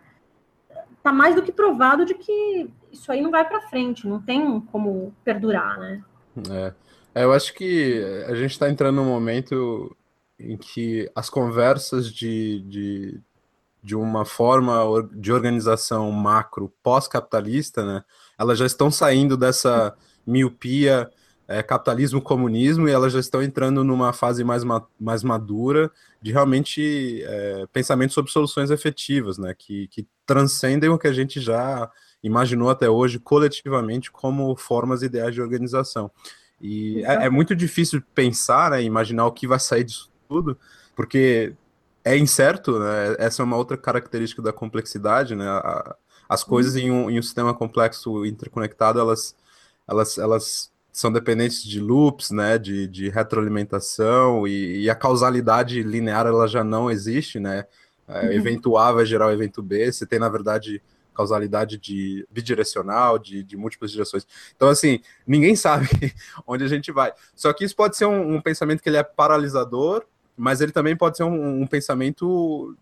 [1.02, 4.58] tá mais do que provado de que isso aí não vai para frente, não tem
[4.60, 6.02] como perdurar, né?
[6.50, 6.74] É.
[7.14, 9.96] É, eu acho que a gente está entrando num momento
[10.38, 13.20] em que as conversas de, de,
[13.84, 18.02] de uma forma de organização macro pós-capitalista, né,
[18.38, 19.94] elas já estão saindo dessa
[20.26, 21.10] miopia
[21.46, 25.92] é, capitalismo-comunismo e elas já estão entrando numa fase mais, ma mais madura
[26.22, 31.38] de realmente é, pensamento sobre soluções efetivas, né, que, que transcendem o que a gente
[31.38, 31.90] já
[32.22, 36.10] imaginou até hoje coletivamente como formas ideais de organização.
[36.58, 40.58] E é, é, muito difícil pensar, né, imaginar o que vai sair disso tudo,
[40.96, 41.54] porque
[42.04, 43.16] é incerto, né?
[43.18, 45.46] Essa é uma outra característica da complexidade, né?
[46.28, 49.34] as coisas em um, em um, sistema complexo interconectado, elas,
[49.86, 56.26] elas, elas são dependentes de loops, né, de, de retroalimentação, e, e, a causalidade linear
[56.26, 57.66] ela já não existe, né?
[58.06, 58.32] É, uhum.
[58.32, 60.82] Evento A vai gerar o evento B, você tem, na verdade,
[61.14, 64.26] causalidade de bidirecional, de, de múltiplas direções.
[64.54, 65.88] Então, assim, ninguém sabe
[66.46, 67.12] onde a gente vai.
[67.34, 70.04] Só que isso pode ser um, um pensamento que ele é paralisador,
[70.36, 72.76] mas ele também pode ser um, um pensamento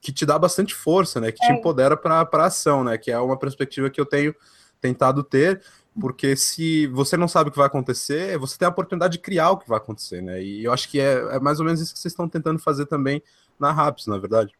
[0.00, 1.32] que te dá bastante força, né?
[1.32, 1.54] Que te é.
[1.54, 2.98] empodera para a ação, né?
[2.98, 4.34] Que é uma perspectiva que eu tenho
[4.80, 5.62] tentado ter,
[5.98, 9.50] porque se você não sabe o que vai acontecer, você tem a oportunidade de criar
[9.50, 10.42] o que vai acontecer, né?
[10.42, 12.86] E eu acho que é, é mais ou menos isso que vocês estão tentando fazer
[12.86, 13.22] também
[13.58, 14.52] na RAPS, na é verdade.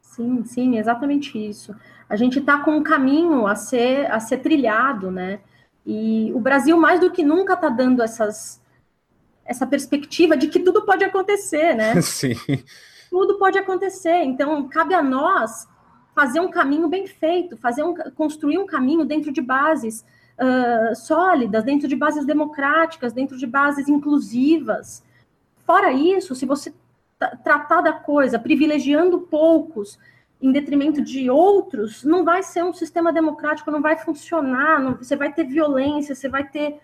[0.00, 1.74] Sim, sim, exatamente isso.
[2.08, 5.40] A gente está com um caminho a ser, a ser trilhado, né?
[5.84, 8.60] E o Brasil, mais do que nunca, está dando essas,
[9.48, 12.00] essa perspectiva de que tudo pode acontecer, né?
[12.02, 12.34] Sim.
[13.10, 14.22] Tudo pode acontecer.
[14.22, 15.66] Então, cabe a nós
[16.14, 20.04] fazer um caminho bem feito, fazer um, construir um caminho dentro de bases
[20.38, 25.02] uh, sólidas, dentro de bases democráticas, dentro de bases inclusivas.
[25.64, 26.74] Fora isso, se você
[27.42, 29.98] tratar da coisa privilegiando poucos
[30.40, 35.16] em detrimento de outros, não vai ser um sistema democrático, não vai funcionar, não, você
[35.16, 36.78] vai ter violência, você vai ter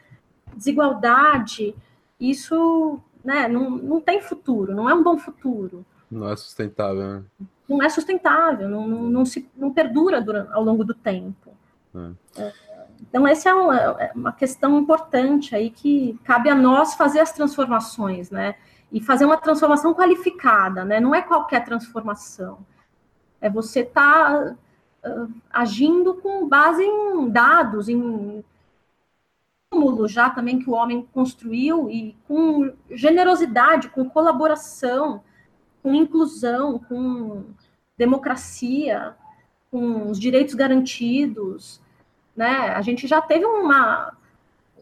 [0.57, 1.75] desigualdade.
[2.19, 5.85] Isso né, não, não tem futuro, não é um bom futuro.
[6.11, 7.23] Não é sustentável, né?
[7.69, 11.51] Não é sustentável, não, não, não se, não perdura durante, ao longo do tempo.
[11.95, 12.43] É.
[12.43, 12.53] É,
[13.01, 17.33] então, essa é uma, é uma questão importante aí que cabe a nós fazer as
[17.33, 18.57] transformações, né?
[18.93, 21.01] E fazer uma transformação qualificada, né?
[21.01, 22.59] Não é qualquer transformação.
[23.41, 24.57] É você estar tá,
[25.07, 28.45] uh, agindo com base em dados, em
[29.75, 35.23] acúmulo já também que o homem construiu e com generosidade, com colaboração,
[35.83, 37.45] com inclusão, com
[37.99, 39.15] democracia,
[39.71, 41.81] com os direitos garantidos,
[42.37, 42.69] né?
[42.75, 44.17] A gente já teve uma,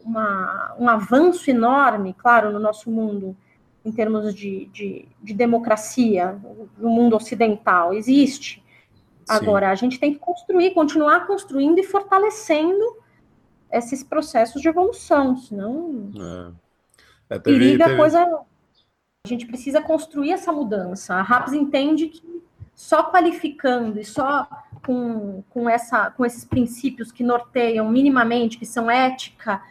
[0.03, 3.35] uma, um avanço enorme, claro, no nosso mundo,
[3.83, 6.39] em termos de, de, de democracia,
[6.77, 8.63] no mundo ocidental, existe.
[9.25, 9.35] Sim.
[9.35, 13.02] Agora, a gente tem que construir, continuar construindo e fortalecendo
[13.73, 17.35] esses processos de evolução, senão é.
[17.35, 17.97] É, teve, periga teve...
[17.97, 18.41] coisa.
[19.25, 21.15] A gente precisa construir essa mudança.
[21.15, 22.43] A RAPS entende que
[22.75, 24.47] só qualificando e só
[24.85, 29.61] com, com, essa, com esses princípios que norteiam minimamente, que são ética,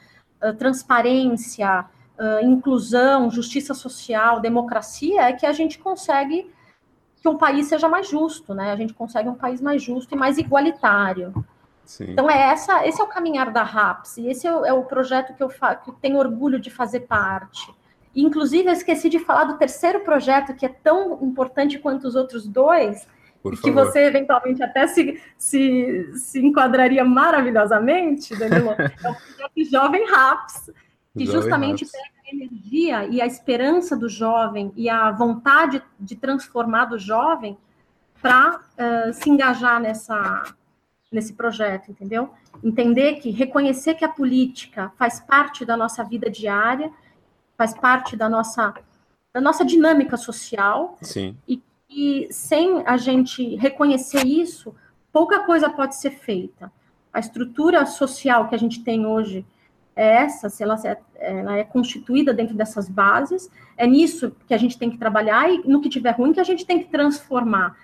[0.43, 1.85] uh, transparência,
[2.19, 6.51] uh, inclusão, justiça social, democracia, é que a gente consegue
[7.21, 8.73] que um país seja mais justo, né?
[8.73, 11.33] A gente consegue um país mais justo e mais igualitário.
[11.85, 12.13] Sim.
[12.13, 14.85] Então é essa, esse é o caminhar da RAPS, e esse é o, é o
[14.85, 17.73] projeto que eu, que eu tenho orgulho de fazer parte.
[18.15, 22.47] Inclusive, eu esqueci de falar do terceiro projeto, que é tão importante quanto os outros
[22.47, 23.07] dois,
[23.43, 23.63] Por e favor.
[23.63, 30.71] que você eventualmente até se, se, se enquadraria maravilhosamente, Danilo, é o projeto Jovem Raps,
[31.17, 31.93] que Jovem justamente Raps.
[31.93, 37.57] pega a energia e a esperança do jovem e a vontade de transformar do jovem
[38.21, 40.55] para uh, se engajar nessa,
[41.13, 42.31] nesse projeto, entendeu?
[42.65, 46.91] Entender que reconhecer que a política faz parte da nossa vida diária
[47.57, 48.75] faz parte da nossa,
[49.33, 50.97] da nossa dinâmica social.
[51.03, 51.37] Sim.
[51.47, 54.75] E que sem a gente reconhecer isso,
[55.13, 56.73] pouca coisa pode ser feita.
[57.13, 59.45] A estrutura social que a gente tem hoje
[59.95, 64.59] é essa, se ela é, ela é constituída dentro dessas bases, é nisso que a
[64.59, 67.77] gente tem que trabalhar e no que tiver ruim que a gente tem que transformar.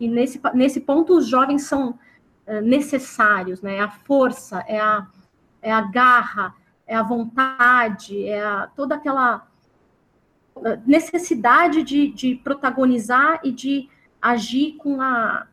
[0.00, 1.96] E nesse, nesse ponto os jovens são
[2.62, 3.80] necessários, né?
[3.80, 5.06] A força, é a,
[5.62, 6.54] é a garra,
[6.86, 9.46] é a vontade, é a, toda aquela
[10.86, 13.88] necessidade de, de protagonizar e de
[14.20, 15.46] agir com a,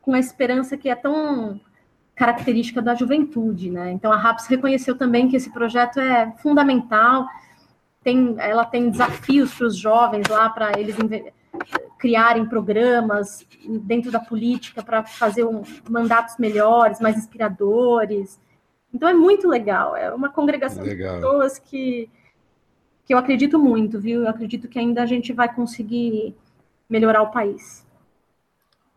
[0.00, 1.60] com a esperança que é tão
[2.14, 3.90] característica da juventude, né?
[3.90, 7.26] Então a RAPS reconheceu também que esse projeto é fundamental,
[8.02, 10.94] tem, ela tem desafios para os jovens lá para eles
[12.04, 18.38] criarem programas dentro da política para fazer um, mandatos melhores, mais inspiradores.
[18.92, 21.14] Então é muito legal, é uma congregação legal.
[21.14, 22.10] de pessoas que,
[23.06, 24.20] que eu acredito muito, viu?
[24.20, 26.36] Eu acredito que ainda a gente vai conseguir
[26.86, 27.86] melhorar o país.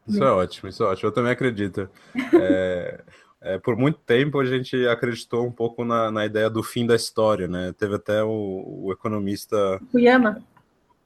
[0.06, 1.89] Isso é ótimo, isso é ótimo, eu também acredito.
[2.34, 3.04] É,
[3.39, 6.96] é, por muito tempo a gente acreditou um pouco na, na ideia do fim da
[6.96, 7.74] história, né?
[7.78, 10.43] Teve até o, o economista Fukuyama.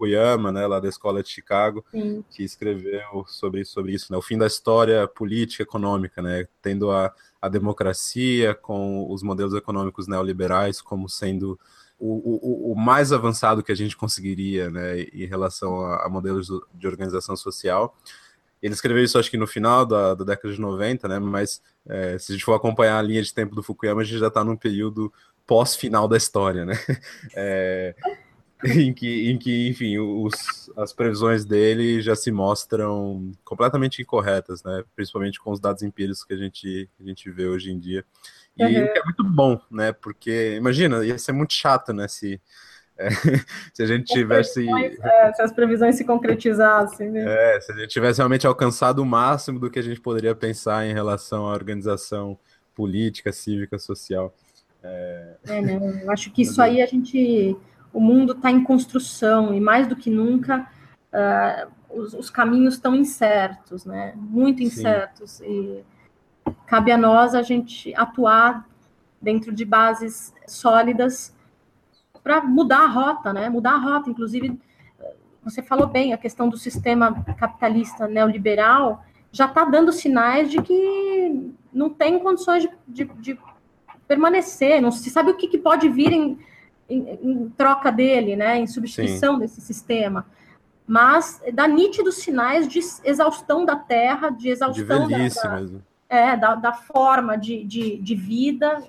[0.02, 2.24] Fukuyama, né, lá da escola de Chicago, Sim.
[2.30, 4.18] que escreveu sobre, sobre isso, né?
[4.18, 6.48] O fim da história política econômica, né?
[6.62, 11.60] Tendo a a democracia, com os modelos econômicos neoliberais como sendo
[11.98, 16.48] o, o, o mais avançado que a gente conseguiria né, em relação a, a modelos
[16.74, 17.98] de organização social.
[18.62, 21.18] Ele escreveu isso, acho que no final da, da década de 90, né?
[21.18, 24.20] Mas é, se a gente for acompanhar a linha de tempo do Fukuyama, a gente
[24.20, 25.12] já está num período
[25.48, 26.76] pós-final da história, né?
[27.36, 27.96] É,
[28.78, 34.84] em, que, em que, enfim, os, as previsões dele já se mostram completamente incorretas, né?
[34.96, 38.06] Principalmente com os dados empíricos que a gente, a gente vê hoje em dia.
[38.58, 38.70] E uhum.
[38.70, 39.92] é muito bom, né?
[39.92, 42.08] Porque, imagina, ia ser muito chato, né?
[42.08, 42.40] Se,
[42.98, 43.10] é,
[43.74, 44.68] se a gente tivesse.
[44.70, 47.56] É, se as previsões se concretizassem, né?
[47.56, 50.86] É, se a gente tivesse realmente alcançado o máximo do que a gente poderia pensar
[50.86, 52.38] em relação à organização
[52.76, 54.34] política, cívica, social.
[54.84, 56.02] É, é né?
[56.04, 57.56] Eu acho que isso aí a gente.
[57.94, 60.68] O mundo está em construção e mais do que nunca
[61.12, 64.14] uh, os, os, caminhos estão incertos, né?
[64.16, 65.32] Muito incertos.
[65.32, 65.84] Sim.
[66.46, 68.66] E cabe a nós a gente atuar
[69.22, 71.36] dentro de bases sólidas
[72.24, 73.50] para mudar a rota, né?
[73.50, 74.60] Mudar a rota, inclusive,
[75.44, 81.52] você falou bem, a questão do sistema capitalista neoliberal já está dando sinais de que
[81.72, 83.40] não tem condições de, de, de
[84.08, 86.38] permanecer, não se sabe o que, que pode vir em,
[86.94, 88.58] em, em, troca dele, né?
[88.58, 89.40] Em substituição Sim.
[89.40, 90.26] desse sistema.
[90.86, 95.68] Mas dá nítidos sinais de exaustão da terra, de exaustão de da, da,
[96.10, 98.84] é, da, da forma de, de, de vida,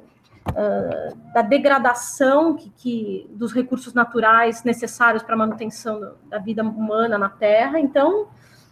[0.49, 7.17] uh, da degradação que, que, dos recursos naturais necessários para a manutenção da vida humana
[7.17, 7.79] na Terra.
[7.79, 8.29] Então,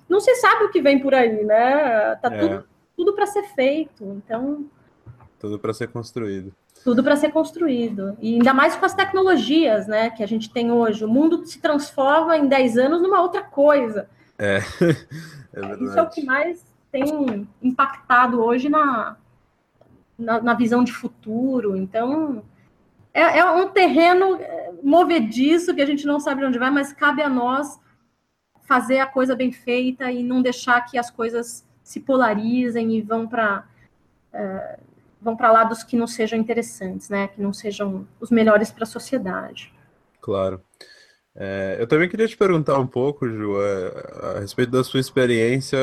[0.09, 2.17] não se sabe o que vem por aí, né?
[2.17, 2.39] Tá é.
[2.39, 2.65] tudo,
[2.97, 4.05] tudo para ser feito.
[4.05, 4.67] Então,
[5.39, 6.53] tudo para ser construído.
[6.85, 8.17] Tudo para ser construído.
[8.21, 11.05] E ainda mais com as tecnologias, né, que a gente tem hoje.
[11.05, 14.09] O mundo se transforma em 10 anos numa outra coisa.
[14.43, 14.57] É.
[15.53, 19.19] é Isso é o que mais tem impactado hoje na,
[20.19, 21.77] na, na visão de futuro.
[21.77, 22.43] Então,
[23.13, 27.23] é, é, um terreno é, movediço que a gente não sabe onde vai, mas cabe
[27.23, 27.79] a nós
[28.63, 33.27] fazer a coisa bem feita e não deixar que as coisas se polarizem e vão
[33.27, 33.67] para
[34.33, 34.79] é,
[35.21, 37.29] vão para lados que não sejam interessantes, né?
[37.29, 39.73] Que não sejam os melhores para a sociedade.
[40.21, 40.63] Claro.
[41.35, 45.79] É, eu também queria te perguntar um pouco, Ju, a, a respeito da sua experiência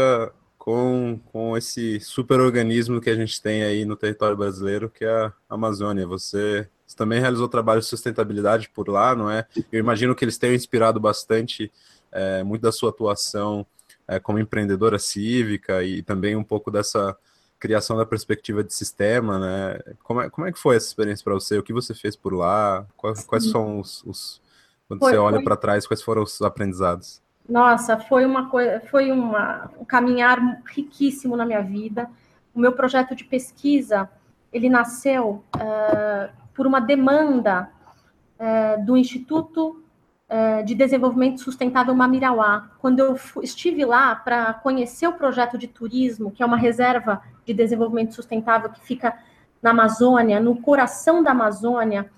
[0.58, 5.34] com, com esse superorganismo que a gente tem aí no território brasileiro, que é a
[5.50, 6.06] Amazônia.
[6.06, 9.46] Você, você também realizou trabalho de sustentabilidade por lá, não é?
[9.72, 11.72] Eu imagino que eles tenham inspirado bastante
[12.12, 13.66] é, muito da sua atuação
[14.06, 17.16] é, como empreendedora cívica e também um pouco dessa
[17.60, 19.80] criação da perspectiva de sistema, né?
[20.04, 21.58] Como é, como é que foi essa experiência para você?
[21.58, 22.86] O que você fez por lá?
[22.96, 24.42] Quais, quais são os, os
[24.88, 27.22] quando foi, você olha para trás, quais foram os aprendizados?
[27.48, 32.10] Nossa, foi uma coisa, foi uma, um caminhar riquíssimo na minha vida.
[32.54, 34.10] O meu projeto de pesquisa
[34.52, 37.70] ele nasceu uh, por uma demanda
[38.40, 39.84] uh, do Instituto
[40.30, 42.70] uh, de Desenvolvimento Sustentável Mamirauá.
[42.80, 47.54] Quando eu estive lá para conhecer o projeto de turismo, que é uma reserva de
[47.54, 49.18] desenvolvimento sustentável que fica
[49.62, 52.10] na Amazônia, no coração da Amazônia,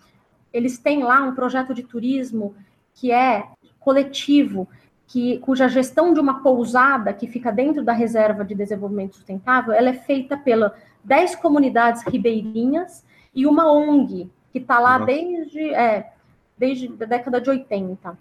[0.52, 2.56] eles têm lá um projeto de turismo
[2.94, 3.48] que é
[3.80, 4.68] coletivo,
[5.08, 9.90] que, cuja gestão de uma pousada que fica dentro da reserva de desenvolvimento sustentável, ela
[9.90, 10.72] é feita pelas
[11.04, 16.12] 10 comunidades ribeirinhas e uma ONG que está lá desde, é,
[16.60, 18.18] desde a década de 80.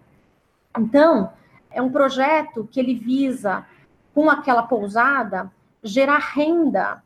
[0.78, 1.32] Então,
[1.70, 3.66] é um projeto que ele visa,
[4.14, 5.50] com aquela pousada,
[5.82, 7.02] gerar renda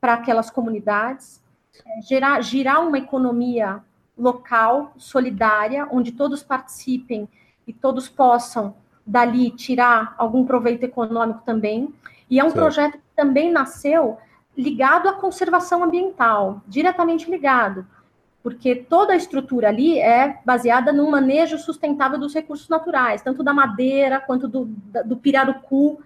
[0.00, 1.42] para aquelas comunidades,
[1.84, 3.82] é, gerar, girar uma economia
[4.16, 7.28] local, solidária, onde todos participem
[7.66, 8.74] e todos possam
[9.06, 11.92] dali tirar algum proveito econômico também.
[12.28, 12.60] E é um certo.
[12.60, 14.18] projeto que também nasceu
[14.56, 17.86] ligado à conservação ambiental, diretamente ligado,
[18.42, 23.52] porque toda a estrutura ali é baseada no manejo sustentável dos recursos naturais, tanto da
[23.52, 24.64] madeira quanto do,
[25.04, 26.00] do pirarucu,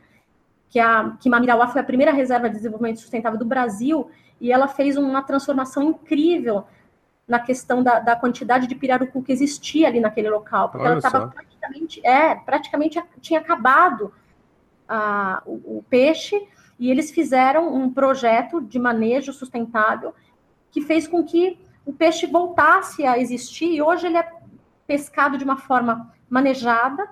[0.68, 4.10] que, a, que Mamirauá foi a primeira reserva de desenvolvimento sustentável do Brasil,
[4.40, 6.64] e ela fez uma transformação incrível
[7.26, 10.98] na questão da, da, quantidade de pirarucu que existia ali naquele local, porque Olha ela
[10.98, 14.12] estava praticamente, é, praticamente tinha acabado
[14.88, 16.46] a, o, o, peixe,
[16.78, 20.12] e eles fizeram um projeto de manejo sustentável
[20.72, 24.28] que fez com que o peixe voltasse a existir, e hoje ele é
[24.86, 27.08] pescado de uma forma manejada,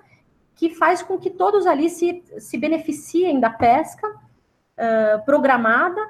[0.54, 6.00] que faz com que todos ali se, se beneficiem da pesca uh, programada,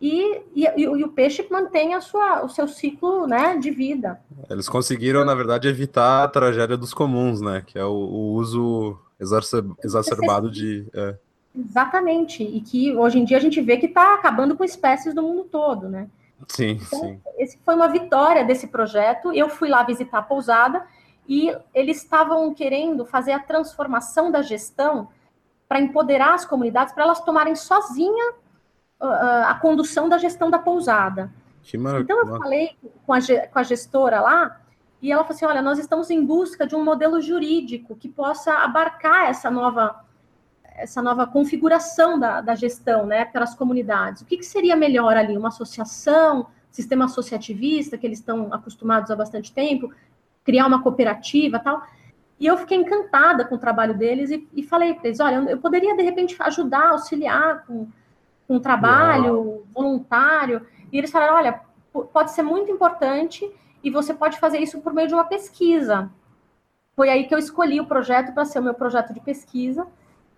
[0.00, 4.20] e, e, e, o peixe mantém a sua, o seu ciclo né, de vida.
[4.50, 7.62] Eles conseguiram, na verdade, evitar a tragédia dos comuns, né?
[7.66, 8.98] Que é o, o uso
[9.82, 10.86] exacerbado de.
[10.92, 11.16] É.
[11.58, 15.22] Exatamente, e que hoje em dia a gente vê que está acabando com espécies do
[15.22, 16.08] mundo todo, né?
[16.48, 17.20] Sim, então, sim.
[17.38, 19.32] Esse foi uma vitória desse projeto.
[19.32, 20.86] Eu fui lá visitar a pousada
[21.28, 25.08] e eles estavam querendo fazer a transformação da gestão
[25.68, 28.34] para empoderar as comunidades, para elas tomarem sozinha
[28.98, 31.30] a condução da gestão da pousada.
[32.00, 34.60] então eu falei com a, com a gestora lá,
[35.02, 38.54] e ela falou assim: olha, nós estamos em busca de um modelo jurídico que possa
[38.54, 40.04] abarcar essa nova,
[40.78, 44.22] essa nova configuração da, da gestão né, pelas comunidades.
[44.22, 45.36] O que, que seria melhor ali?
[45.36, 49.92] Uma associação, sistema associativista, que eles estão acostumados há bastante tempo,
[50.44, 51.82] criar uma cooperativa tal.
[52.38, 55.58] E eu fiquei encantada com o trabalho deles e, e falei para eles: olha, eu
[55.58, 57.88] poderia de repente ajudar, auxiliar com,
[58.46, 59.62] com um trabalho Uau.
[59.74, 60.66] voluntário.
[60.92, 61.60] E eles falaram: olha,
[62.12, 63.50] pode ser muito importante
[63.82, 66.10] e você pode fazer isso por meio de uma pesquisa.
[66.94, 69.86] Foi aí que eu escolhi o projeto para ser o meu projeto de pesquisa.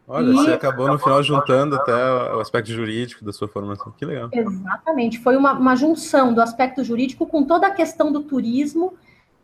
[0.09, 0.33] Olha, e...
[0.33, 1.93] você acabou no final juntando até
[2.35, 3.93] o aspecto jurídico da sua formação.
[3.93, 4.31] Que legal.
[4.33, 5.19] Exatamente.
[5.19, 8.95] Foi uma, uma junção do aspecto jurídico com toda a questão do turismo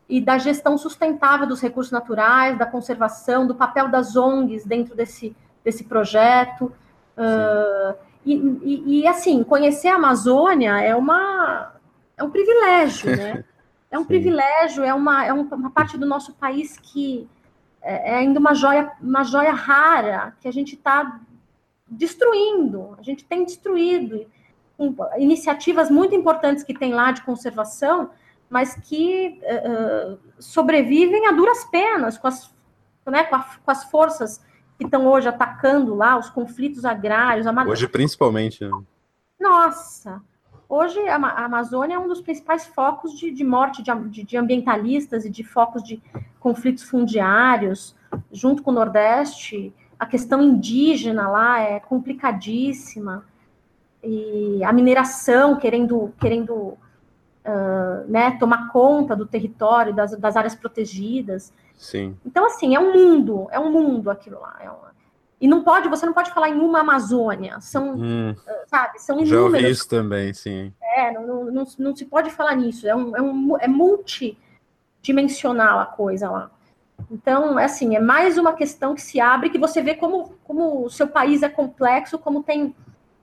[0.09, 5.37] e da gestão sustentável dos recursos naturais, da conservação, do papel das ONGs dentro desse,
[5.63, 6.73] desse projeto.
[7.17, 7.95] Uh,
[8.25, 11.75] e, e, e, assim, conhecer a Amazônia é, uma,
[12.17, 13.45] é um privilégio, né?
[13.91, 14.09] É um Sim.
[14.09, 17.29] privilégio, é, uma, é uma parte do nosso país que
[17.85, 21.21] é, é ainda uma joia, uma joia rara que a gente está
[21.87, 24.27] destruindo, a gente tem destruído
[25.19, 28.11] iniciativas muito importantes que tem lá de conservação,
[28.51, 32.53] mas que uh, sobrevivem a duras penas com as,
[33.07, 34.43] né, com, a, com as forças
[34.77, 37.47] que estão hoje atacando lá, os conflitos agrários.
[37.69, 38.65] Hoje, principalmente.
[38.65, 38.83] Né?
[39.39, 40.21] Nossa!
[40.69, 45.25] Hoje, a, a Amazônia é um dos principais focos de, de morte de, de, ambientalistas
[45.25, 46.03] e de focos de
[46.45, 47.97] conflitos fundiários,
[48.31, 49.73] junto com o Nordeste.
[49.99, 53.25] A questão indígena lá é complicadíssima.
[54.03, 61.51] E a mineração querendo, querendo uh, né, tomar conta do território, das, das, áreas protegidas.
[61.79, 62.15] Sim.
[62.27, 64.59] Então, assim, é um mundo, é um mundo aquilo lá.
[64.61, 64.93] É uma...
[65.41, 68.35] E não pode, você não pode falar em uma Amazônia, são, hum,
[68.67, 69.31] sabe, são inúmeras.
[69.31, 70.73] Já ouvi isso também, sim.
[70.81, 73.69] É, não, não, não, não se pode falar nisso, é, um, é, um, é
[75.05, 76.51] multidimensional a coisa lá.
[77.11, 80.85] Então, é assim, é mais uma questão que se abre, que você vê como, como
[80.85, 82.75] o seu país é complexo, como tem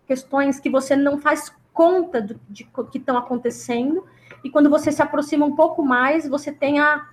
[0.05, 4.05] questões que você não faz conta do, de que estão acontecendo,
[4.43, 7.07] e quando você se aproxima um pouco mais, você tem a,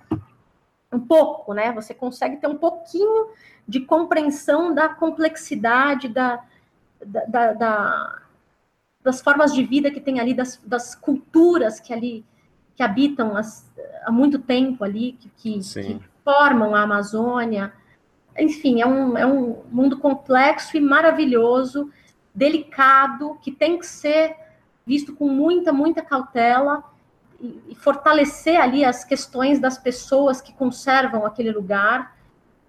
[0.91, 1.71] um pouco, né?
[1.73, 3.29] Você consegue ter um pouquinho
[3.67, 6.43] de compreensão da complexidade da,
[7.03, 8.15] da, da, da
[9.01, 12.25] das formas de vida que tem ali, das, das culturas que ali
[12.79, 13.69] que habitam as,
[14.05, 17.73] há muito tempo ali, que, que, formam a Amazônia.
[18.37, 21.91] Enfim, é um, é um mundo complexo e maravilhoso,
[22.33, 24.33] delicado, que tem que ser
[24.87, 26.81] visto com muita, muita cautela
[27.41, 32.15] e, e fortalecer ali as questões das pessoas que conservam aquele lugar,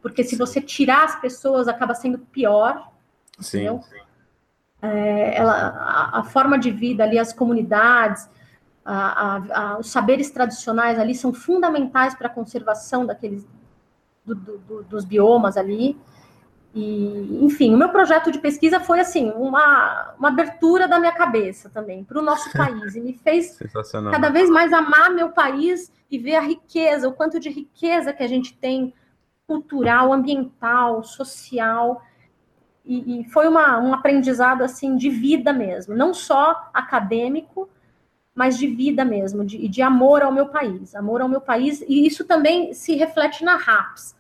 [0.03, 2.91] porque se você tirar as pessoas acaba sendo pior.
[3.39, 3.81] Sim.
[4.83, 8.29] É, ela, a, a, forma de vida ali, as comunidades,
[8.93, 13.47] a, a, os saberes tradicionais ali são fundamentais para a conservação daqueles
[14.25, 15.97] do, do, dos biomas ali.
[16.75, 21.69] E, enfim, o meu projeto de pesquisa foi assim, uma, uma abertura da minha cabeça
[21.69, 22.95] também para o nosso país.
[22.95, 23.59] E me fez
[24.11, 28.23] cada vez mais amar meu país e ver a riqueza, o quanto de riqueza que
[28.23, 28.95] a gente tem,
[29.47, 32.03] cultural, ambiental, social.
[32.85, 37.69] E, e foi uma, um aprendizado assim de vida mesmo, não só acadêmico,
[38.41, 41.83] mas de vida mesmo, de, de amor ao meu país, amor ao meu país.
[41.83, 44.19] E isso também se reflete na RAPS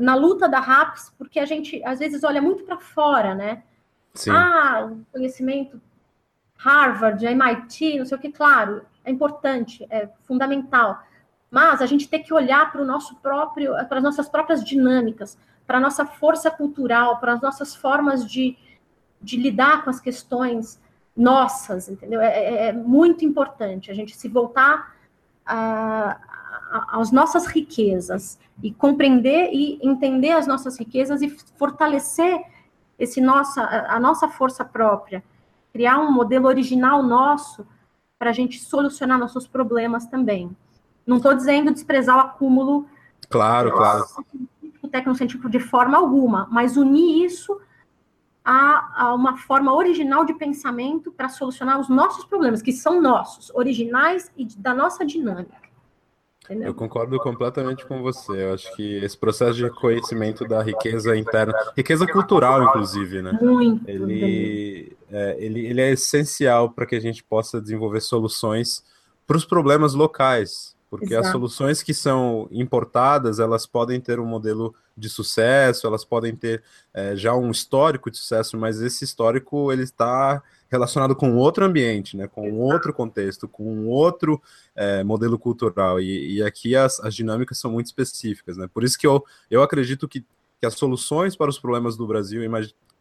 [0.00, 3.62] na luta da RAPS, porque a gente às vezes olha muito para fora, né?
[4.14, 4.30] Sim.
[4.30, 5.80] Ah, o conhecimento
[6.56, 11.02] Harvard, MIT, não sei o que, claro, é importante, é fundamental.
[11.50, 15.38] Mas a gente tem que olhar para o nosso próprio, para as nossas próprias dinâmicas,
[15.66, 18.56] para a nossa força cultural, para as nossas formas de,
[19.22, 20.80] de lidar com as questões
[21.16, 22.20] nossas, entendeu?
[22.20, 24.94] É, é, é muito importante a gente se voltar
[25.46, 26.18] a,
[26.92, 32.42] as nossas riquezas e compreender e entender as nossas riquezas e fortalecer
[32.98, 35.22] esse nossa, a nossa força própria,
[35.72, 37.66] criar um modelo original nosso
[38.18, 40.54] para a gente solucionar nossos problemas também.
[41.06, 42.86] Não estou dizendo desprezar o acúmulo
[43.28, 44.04] claro, claro.
[44.90, 47.60] tecnocientífico de forma alguma, mas unir isso
[48.48, 53.50] a, a uma forma original de pensamento para solucionar os nossos problemas, que são nossos,
[53.52, 55.56] originais e da nossa dinâmica.
[56.48, 58.44] Eu concordo completamente com você.
[58.44, 63.36] Eu acho que esse processo de reconhecimento da riqueza interna, riqueza cultural, inclusive, né?
[63.42, 63.82] Muito.
[63.90, 68.84] Ele, é, ele, ele é essencial para que a gente possa desenvolver soluções
[69.26, 70.75] para os problemas locais.
[70.98, 71.26] Porque Exato.
[71.26, 76.62] as soluções que são importadas, elas podem ter um modelo de sucesso, elas podem ter
[76.94, 82.16] é, já um histórico de sucesso, mas esse histórico ele está relacionado com outro ambiente,
[82.16, 84.40] né, com outro contexto, com outro
[84.74, 86.00] é, modelo cultural.
[86.00, 88.56] E, e aqui as, as, dinâmicas são muito específicas.
[88.56, 88.68] Né?
[88.72, 90.24] Por isso que eu, eu acredito que,
[90.60, 92.42] que as soluções para os problemas do Brasil,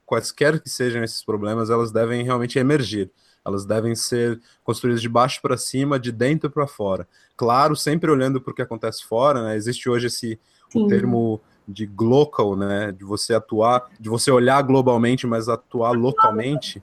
[0.06, 3.12] quaisquer que sejam esses problemas, elas devem realmente emergir.
[3.46, 7.08] Elas devem ser construídas de baixo para cima, de dentro para fora.
[7.38, 9.56] Claro, sempre olhando para o que acontece fora, né?
[9.56, 10.40] Existe hoje esse
[10.74, 12.92] o termo de global, né?
[12.92, 16.82] De você atuar, de você olhar globalmente, mas atuar localmente.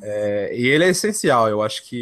[0.00, 1.96] É, e ele é essencial, eu acho que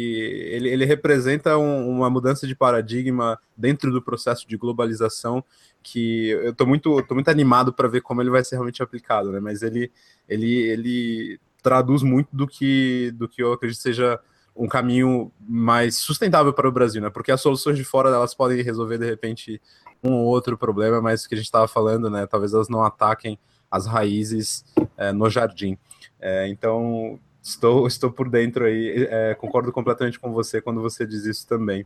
[0.51, 5.43] ele, ele representa um, uma mudança de paradigma dentro do processo de globalização
[5.81, 9.31] que eu estou muito, tô muito animado para ver como ele vai ser realmente aplicado,
[9.31, 9.39] né?
[9.39, 9.91] Mas ele,
[10.27, 14.19] ele, ele traduz muito do que, do que eu acredito seja
[14.55, 17.09] um caminho mais sustentável para o Brasil, né?
[17.09, 19.59] Porque as soluções de fora elas podem resolver de repente
[20.03, 22.27] um ou outro problema, mas o que a gente estava falando, né?
[22.27, 23.39] Talvez elas não ataquem
[23.69, 24.63] as raízes
[24.95, 25.75] é, no jardim.
[26.21, 31.25] É, então estou estou por dentro aí, é, concordo completamente com você quando você diz
[31.25, 31.85] isso também.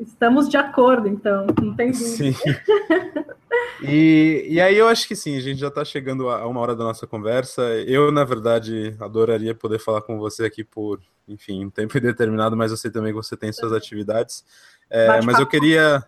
[0.00, 2.32] Estamos de acordo, então, não tem dúvida.
[2.32, 2.34] Sim.
[3.82, 6.76] E, e aí eu acho que sim, a gente já está chegando a uma hora
[6.76, 7.62] da nossa conversa.
[7.86, 12.70] Eu, na verdade, adoraria poder falar com você aqui por, enfim, um tempo indeterminado, mas
[12.70, 14.44] eu sei também que você tem suas atividades.
[14.88, 16.04] É, mas eu queria.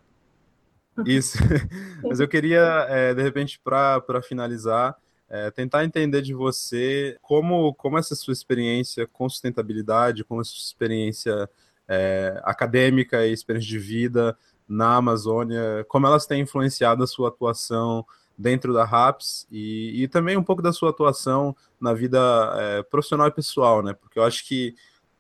[1.06, 1.38] Isso.
[2.04, 4.94] mas eu queria, é, de repente, para finalizar,
[5.28, 10.66] é, tentar entender de você como, como essa sua experiência com sustentabilidade, como essa sua
[10.66, 11.48] experiência
[11.88, 14.36] é, acadêmica e experiência de vida
[14.68, 18.06] na Amazônia, como elas têm influenciado a sua atuação
[18.36, 22.18] dentro da RAPS e, e também um pouco da sua atuação na vida
[22.56, 23.92] é, profissional e pessoal, né?
[23.92, 24.74] Porque eu acho que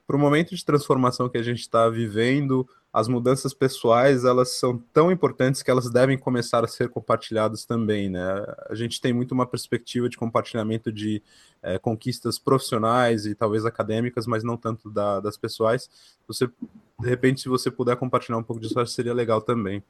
[0.06, 4.76] para o momento de transformação que a gente está vivendo, as mudanças pessoais elas são
[4.92, 8.44] tão importantes que elas devem começar a ser compartilhadas também, né?
[8.68, 11.22] A gente tem muito uma perspectiva de compartilhamento de
[11.62, 15.88] é, conquistas profissionais e talvez acadêmicas, mas não tanto da, das pessoais.
[16.28, 19.82] Você, de repente, se você puder compartilhar um pouco disso, acho que seria legal também.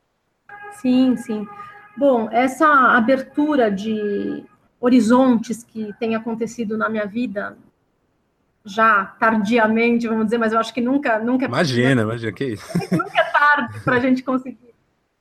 [0.81, 1.47] Sim, sim.
[1.97, 4.45] Bom, essa abertura de
[4.81, 7.57] horizontes que tem acontecido na minha vida
[8.65, 11.47] já tardiamente, vamos dizer, mas eu acho que nunca, nunca.
[11.47, 12.67] Imagina, imagina que isso.
[12.93, 14.75] Nunca é tarde para a gente conseguir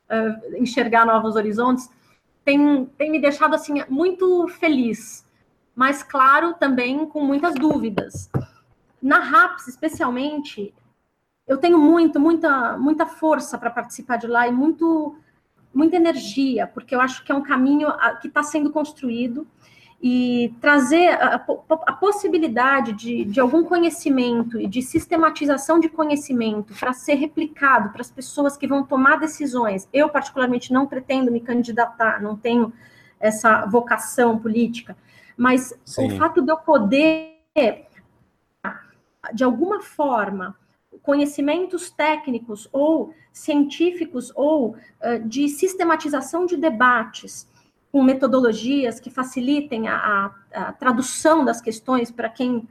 [0.09, 1.89] uh, enxergar novos horizontes.
[2.45, 5.25] Tem, tem me deixado assim muito feliz,
[5.75, 8.29] mas claro também com muitas dúvidas.
[9.01, 10.73] Na RAPS, especialmente,
[11.47, 15.17] eu tenho muito, muita, muita força para participar de lá e muito,
[15.73, 17.87] muita energia, porque eu acho que é um caminho
[18.21, 19.47] que está sendo construído
[20.01, 26.91] e trazer a, a possibilidade de, de, algum conhecimento e de sistematização de conhecimento para
[26.91, 29.87] ser replicado para as pessoas que vão tomar decisões.
[29.93, 32.73] Eu, particularmente, não pretendo me candidatar, não tenho
[33.19, 34.97] essa vocação política,
[35.37, 36.07] mas Sim.
[36.07, 37.37] o fato de eu poder,
[39.31, 40.55] de alguma forma,
[41.03, 47.47] conhecimentos técnicos ou científicos ou uh, de sistematização de debates
[47.91, 49.95] com metodologias que facilitem a,
[50.53, 52.67] a, a tradução das questões para quem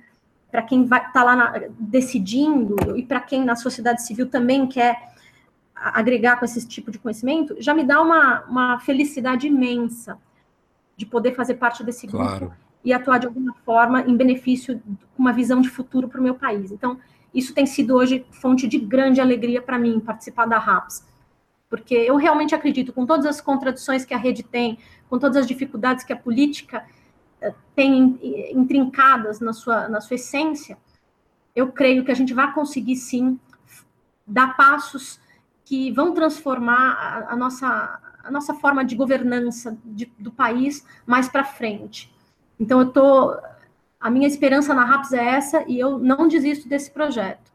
[0.50, 4.66] para quem vai estar tá lá na, decidindo e para quem na sociedade civil também
[4.66, 5.10] quer
[5.76, 10.18] agregar com esse tipo de conhecimento, já me dá uma, uma felicidade imensa
[10.96, 12.52] de poder fazer parte desse grupo claro.
[12.84, 14.82] e atuar de alguma forma em benefício,
[15.16, 16.72] com uma visão de futuro para o meu país.
[16.72, 16.98] Então,
[17.32, 21.08] isso tem sido hoje fonte de grande alegria para mim, participar da RAPS
[21.70, 24.76] porque eu realmente acredito, com todas as contradições que a rede tem,
[25.08, 26.84] com todas as dificuldades que a política
[27.40, 28.18] eh, tem
[28.52, 30.76] intrincadas na sua, na sua essência,
[31.54, 33.38] eu creio que a gente vai conseguir sim
[34.26, 35.20] dar passos
[35.64, 41.28] que vão transformar a, a nossa, a nossa forma de governança de, do país mais
[41.28, 42.12] para frente.
[42.58, 43.38] Então, eu tô,
[44.00, 47.52] a minha esperança na RAPS é essa e eu não desisto desse projeto.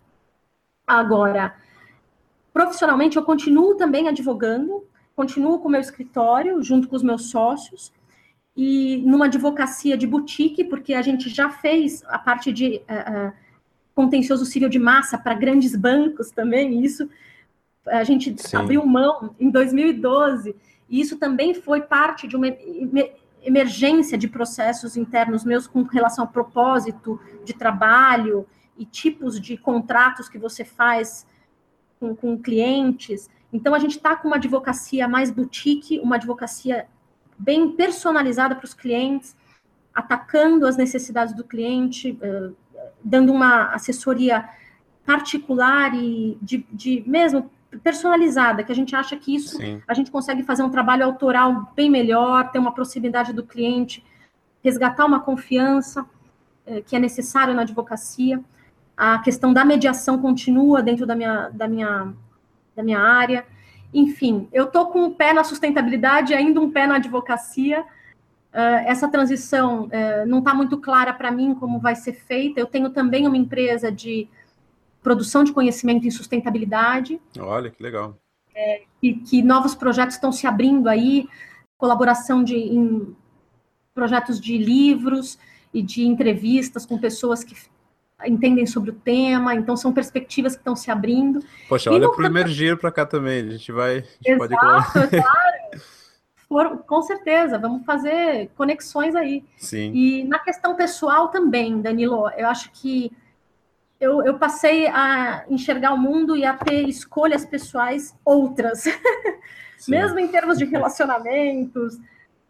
[0.88, 1.54] Agora,
[2.56, 7.92] Profissionalmente, eu continuo também advogando, continuo com o meu escritório, junto com os meus sócios,
[8.56, 13.34] e numa advocacia de boutique, porque a gente já fez a parte de uh,
[13.94, 17.10] contencioso civil de massa para grandes bancos também, isso
[17.88, 18.56] a gente Sim.
[18.56, 20.56] abriu mão em 2012,
[20.90, 22.48] e isso também foi parte de uma
[23.44, 28.48] emergência de processos internos meus com relação ao propósito de trabalho
[28.78, 31.28] e tipos de contratos que você faz
[32.00, 33.30] com, com clientes.
[33.52, 36.88] Então, a gente está com uma advocacia mais boutique, uma advocacia
[37.38, 39.36] bem personalizada para os clientes,
[39.94, 42.56] atacando as necessidades do cliente, uh,
[43.04, 44.48] dando uma assessoria
[45.06, 47.50] particular e de, de, mesmo
[47.84, 49.82] personalizada, que a gente acha que isso Sim.
[49.88, 54.04] a gente consegue fazer um trabalho autoral bem melhor, ter uma proximidade do cliente,
[54.64, 56.06] resgatar uma confiança.
[56.66, 58.44] é, que é necessário na advocacia.
[58.98, 62.14] A questão da mediação continua dentro da minha, da minha,
[62.76, 63.46] da minha área.
[63.94, 67.82] Enfim, eu estou com um pé na sustentabilidade e ainda um pé na advocacia.
[68.54, 72.60] Uh, essa transição uh, não está muito clara para mim como vai ser feita.
[72.60, 74.30] Eu tenho também uma empresa de
[75.04, 77.22] produção de conhecimento em sustentabilidade.
[77.38, 78.18] Olha, que legal.
[78.56, 81.28] É, e que novos projetos estão se abrindo aí,
[81.78, 83.16] colaboração de, em
[83.94, 85.38] projetos de livros
[85.74, 87.56] e de entrevistas com pessoas que
[88.26, 91.44] entendem sobre o tema, então são perspectivas que estão se abrindo.
[91.68, 93.98] Poxa, olha para o Emergir para cá também, a gente vai...
[93.98, 95.10] A gente Exato, pode...
[95.22, 95.56] claro.
[96.48, 99.44] For, com certeza, vamos fazer conexões aí.
[99.58, 99.92] Sim.
[99.94, 103.12] E na questão pessoal também, Danilo, eu acho que
[104.00, 108.84] eu, eu, passei a enxergar o mundo e a ter escolhas pessoais outras,
[109.88, 111.98] mesmo em termos de relacionamentos,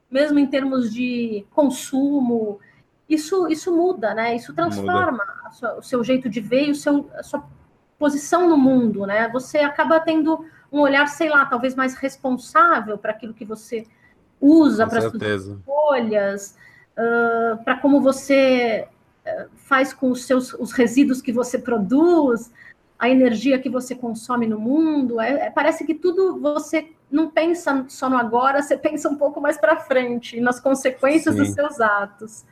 [0.09, 2.59] mesmo em termos de consumo.
[3.07, 4.35] Isso, isso muda, né?
[4.35, 7.43] Isso transforma sua, o seu jeito de ver e o seu, a sua
[7.99, 9.29] posição no mundo, né?
[9.29, 13.85] Você acaba tendo um olhar, sei lá, talvez mais responsável para aquilo que você
[14.41, 16.57] usa, para as suas escolhas,
[16.97, 18.87] uh, para como você
[19.55, 22.51] faz com os seus os resíduos que você produz,
[22.97, 25.19] a energia que você consome no mundo.
[25.19, 29.41] É, é, parece que tudo você não pensa só no agora, você pensa um pouco
[29.41, 31.41] mais para frente, nas consequências sim.
[31.41, 32.45] dos seus atos.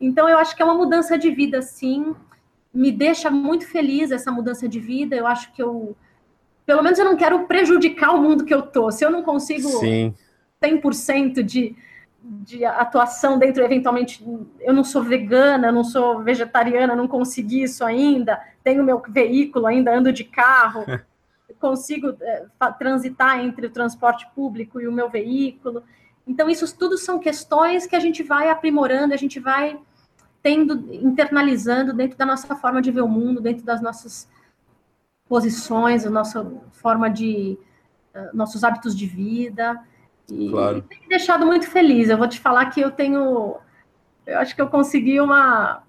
[0.00, 2.14] Então, eu acho que é uma mudança de vida, sim.
[2.72, 5.16] Me deixa muito feliz essa mudança de vida.
[5.16, 5.96] Eu acho que eu,
[6.64, 8.90] pelo menos, eu não quero prejudicar o mundo que eu tô.
[8.90, 10.14] Se eu não consigo sim.
[10.62, 11.76] 100% de
[12.22, 14.24] de atuação dentro, eventualmente,
[14.60, 19.94] eu não sou vegana, não sou vegetariana, não consegui isso ainda, tenho meu veículo ainda,
[19.96, 20.84] ando de carro,
[21.60, 22.46] consigo é,
[22.78, 25.82] transitar entre o transporte público e o meu veículo.
[26.26, 29.78] Então, isso tudo são questões que a gente vai aprimorando, a gente vai
[30.42, 34.28] tendo, internalizando dentro da nossa forma de ver o mundo, dentro das nossas
[35.28, 37.58] posições, a nossa forma de,
[38.14, 39.80] uh, nossos hábitos de vida.
[40.30, 40.82] E, claro.
[40.82, 42.08] tem me deixado muito feliz.
[42.08, 43.56] Eu vou te falar que eu tenho.
[44.26, 45.82] Eu acho que eu consegui uma,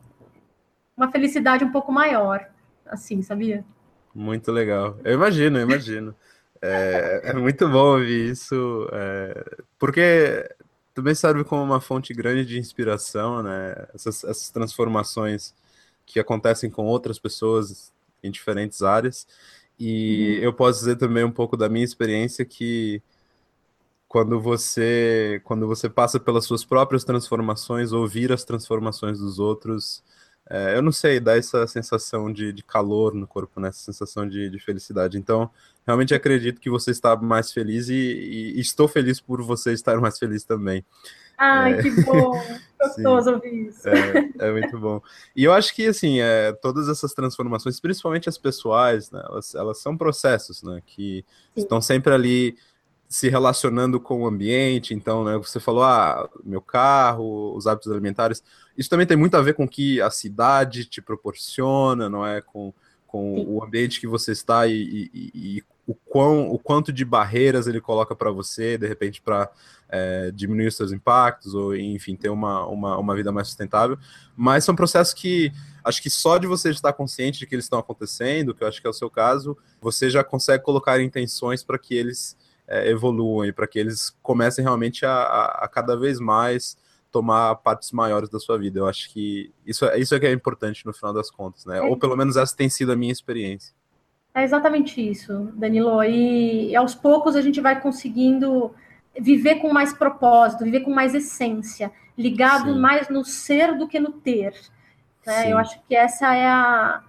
[0.96, 2.48] uma felicidade um pouco maior,
[2.86, 3.66] assim, sabia?
[4.14, 4.98] Muito legal.
[5.04, 6.16] Eu imagino, eu imagino.
[6.62, 10.46] É, é muito bom ouvir isso, é, porque
[11.00, 13.88] também serve como uma fonte grande de inspiração, né?
[13.94, 15.54] Essas, essas transformações
[16.06, 19.26] que acontecem com outras pessoas em diferentes áreas.
[19.80, 20.44] E uhum.
[20.44, 23.02] eu posso dizer também um pouco da minha experiência que
[24.10, 30.04] quando você quando você passa pelas suas próprias transformações, ouvir as transformações dos outros,
[30.50, 33.70] é, eu não sei, dá essa sensação de, de calor no corpo, né?
[33.70, 35.18] Essa sensação de, de, felicidade.
[35.18, 35.50] Então,
[35.90, 40.20] realmente acredito que você está mais feliz e, e, estou feliz por você estar mais
[40.20, 40.86] feliz também.
[41.36, 41.82] Ai, é...
[41.82, 42.32] que bom!
[42.80, 43.90] Gostoso ouvir isso.
[43.90, 45.02] É, é, muito bom.
[45.36, 49.80] E eu acho que, assim, é, todas essas transformações, principalmente as pessoais, né, elas, elas
[49.80, 51.26] são processos, né, que
[51.56, 51.62] Sim.
[51.62, 52.56] estão sempre ali
[53.10, 58.44] se relacionando com o ambiente, então, né, você falou, ah, meu carro, os hábitos alimentares,
[58.78, 62.40] isso também tem muito a ver com o que a cidade te proporciona, não é,
[62.40, 62.72] com,
[63.08, 67.66] com o ambiente que você está e, e, e, o, quão, o quanto de barreiras
[67.66, 69.50] ele coloca para você, de repente, para
[69.90, 73.98] é, diminuir os seus impactos, ou, enfim, ter uma, uma, uma vida mais sustentável,
[74.38, 75.52] mas são processos que,
[75.84, 78.80] acho que só de você estar consciente de que eles estão acontecendo, que eu acho
[78.80, 82.38] que é o seu caso, você já consegue colocar intenções para que eles
[82.68, 86.78] é, evoluam e para que eles comecem realmente a, a, a, cada vez mais
[87.12, 88.80] tomar partes maiores da sua vida.
[88.80, 91.82] Eu acho que isso, é, isso é que é importante no final das contas, né?
[91.82, 93.74] Ou pelo menos essa tem sido a minha experiência.
[94.34, 96.04] É exatamente isso, Danilo.
[96.04, 98.74] E, e aos poucos a gente vai conseguindo
[99.20, 102.80] viver com mais propósito, viver com mais essência, ligado Sim.
[102.80, 104.54] mais no ser do que no ter.
[105.26, 105.52] Né?
[105.52, 107.04] Eu acho que essa é a,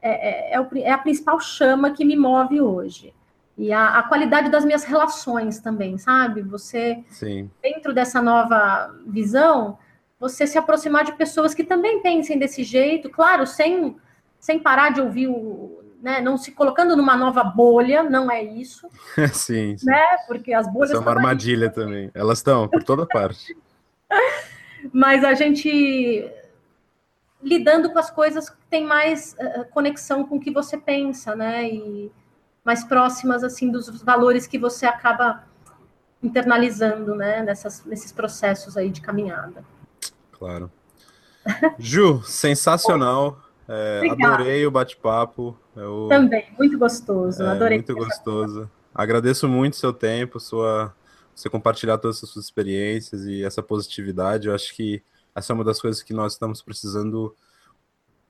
[0.00, 3.12] é, é, é, é a principal chama que me move hoje.
[3.58, 6.42] E a, a, qualidade das minhas relações também, sabe?
[6.42, 7.50] Você, Sim.
[7.62, 9.78] dentro dessa nova visão,
[10.20, 13.96] você se aproximar de pessoas que também pensem desse jeito, claro, sem,
[14.38, 15.82] sem parar de ouvir o.
[16.02, 18.86] Né, não se colocando numa nova bolha, não é isso.
[19.32, 19.86] sim, sim.
[19.86, 20.04] Né?
[20.26, 20.90] Porque as bolhas.
[20.90, 22.10] São uma armadilha também.
[22.14, 23.56] Elas estão por toda parte.
[24.92, 26.30] Mas a gente
[27.42, 31.68] lidando com as coisas que tem mais uh, conexão com o que você pensa, né?
[31.68, 32.12] E,
[32.66, 35.44] mais próximas assim dos valores que você acaba
[36.20, 39.64] internalizando, né, nessas, nesses processos aí de caminhada.
[40.32, 40.68] Claro.
[41.78, 43.40] Ju, sensacional.
[43.68, 45.58] É, adorei o bate-papo.
[45.74, 46.06] Eu...
[46.08, 47.42] Também, muito gostoso.
[47.42, 47.78] É, adorei.
[47.78, 48.70] Muito gostoso.
[48.94, 50.94] Agradeço muito seu tempo, sua
[51.34, 54.48] você compartilhar todas as suas experiências e essa positividade.
[54.48, 55.02] Eu acho que
[55.34, 57.34] essa é uma das coisas que nós estamos precisando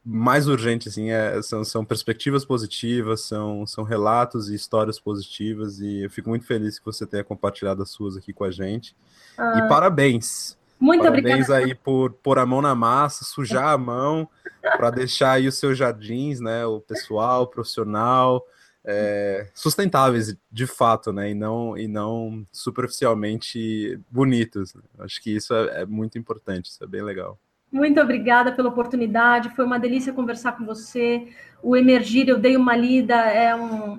[0.05, 6.05] mais urgente, assim, é, são, são perspectivas positivas, são, são relatos e histórias positivas, e
[6.05, 8.95] eu fico muito feliz que você tenha compartilhado as suas aqui com a gente.
[9.37, 10.57] Ah, e parabéns!
[10.79, 11.57] Muito parabéns obrigada.
[11.57, 14.29] aí por pôr a mão na massa, sujar a mão,
[14.61, 18.45] para deixar aí os seus jardins, né, o pessoal, o profissional,
[18.85, 24.75] é, sustentáveis de fato, né, e não, e não superficialmente bonitos.
[24.99, 27.39] Acho que isso é, é muito importante, isso é bem legal.
[27.73, 31.27] Muito obrigada pela oportunidade, foi uma delícia conversar com você.
[31.63, 33.99] O Emergir, eu dei uma lida, é um,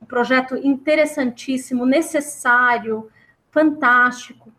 [0.00, 3.10] um projeto interessantíssimo, necessário,
[3.50, 4.52] fantástico.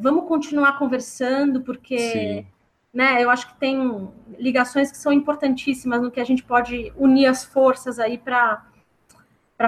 [0.00, 2.46] Vamos continuar conversando, porque
[2.92, 4.08] né, eu acho que tem
[4.38, 8.64] ligações que são importantíssimas no que a gente pode unir as forças aí para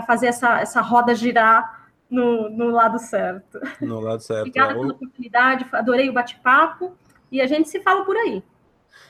[0.07, 3.61] fazer essa, essa roda girar no, no lado certo.
[3.83, 4.49] No lado certo.
[4.49, 6.97] Obrigada pela oportunidade, adorei o bate-papo
[7.31, 8.43] e a gente se fala por aí.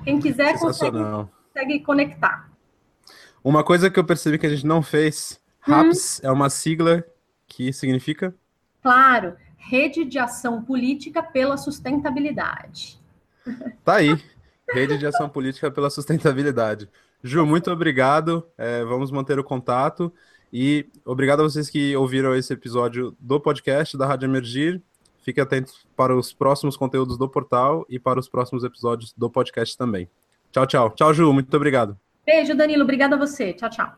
[0.04, 2.47] Quem quiser consegue, consegue conectar.
[3.44, 6.28] Uma coisa que eu percebi que a gente não fez, RAPS hum.
[6.28, 7.04] é uma sigla
[7.48, 8.36] que significa?
[8.82, 13.00] Claro, Rede de Ação Política pela Sustentabilidade.
[13.84, 14.18] Tá aí,
[14.70, 16.90] Rede de Ação Política pela Sustentabilidade.
[17.24, 18.46] Ju, muito obrigado.
[18.58, 20.12] É, vamos manter o contato.
[20.52, 24.82] E obrigado a vocês que ouviram esse episódio do podcast da Rádio Emergir.
[25.22, 29.78] Fique atento para os próximos conteúdos do portal e para os próximos episódios do podcast
[29.78, 30.10] também.
[30.52, 30.90] Tchau, tchau.
[30.92, 31.34] Tchau, Ju.
[31.34, 32.07] Muito obrigado.
[32.28, 32.84] Beijo, Danilo.
[32.84, 33.54] Obrigada a você.
[33.54, 33.90] Tchau, tchau.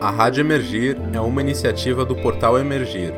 [0.00, 3.12] A Rádio Emergir é uma iniciativa do Portal Emergir,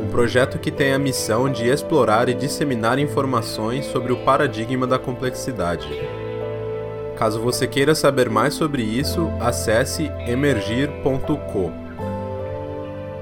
[0.00, 4.98] um projeto que tem a missão de explorar e disseminar informações sobre o paradigma da
[4.98, 5.88] complexidade.
[7.16, 11.72] Caso você queira saber mais sobre isso, acesse emergir.co.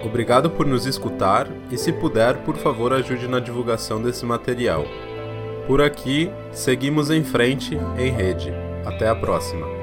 [0.02, 4.86] Obrigado por nos escutar e, se puder, por favor, ajude na divulgação desse material.
[5.66, 8.52] Por aqui, seguimos em frente em rede.
[8.84, 9.75] Até a próxima.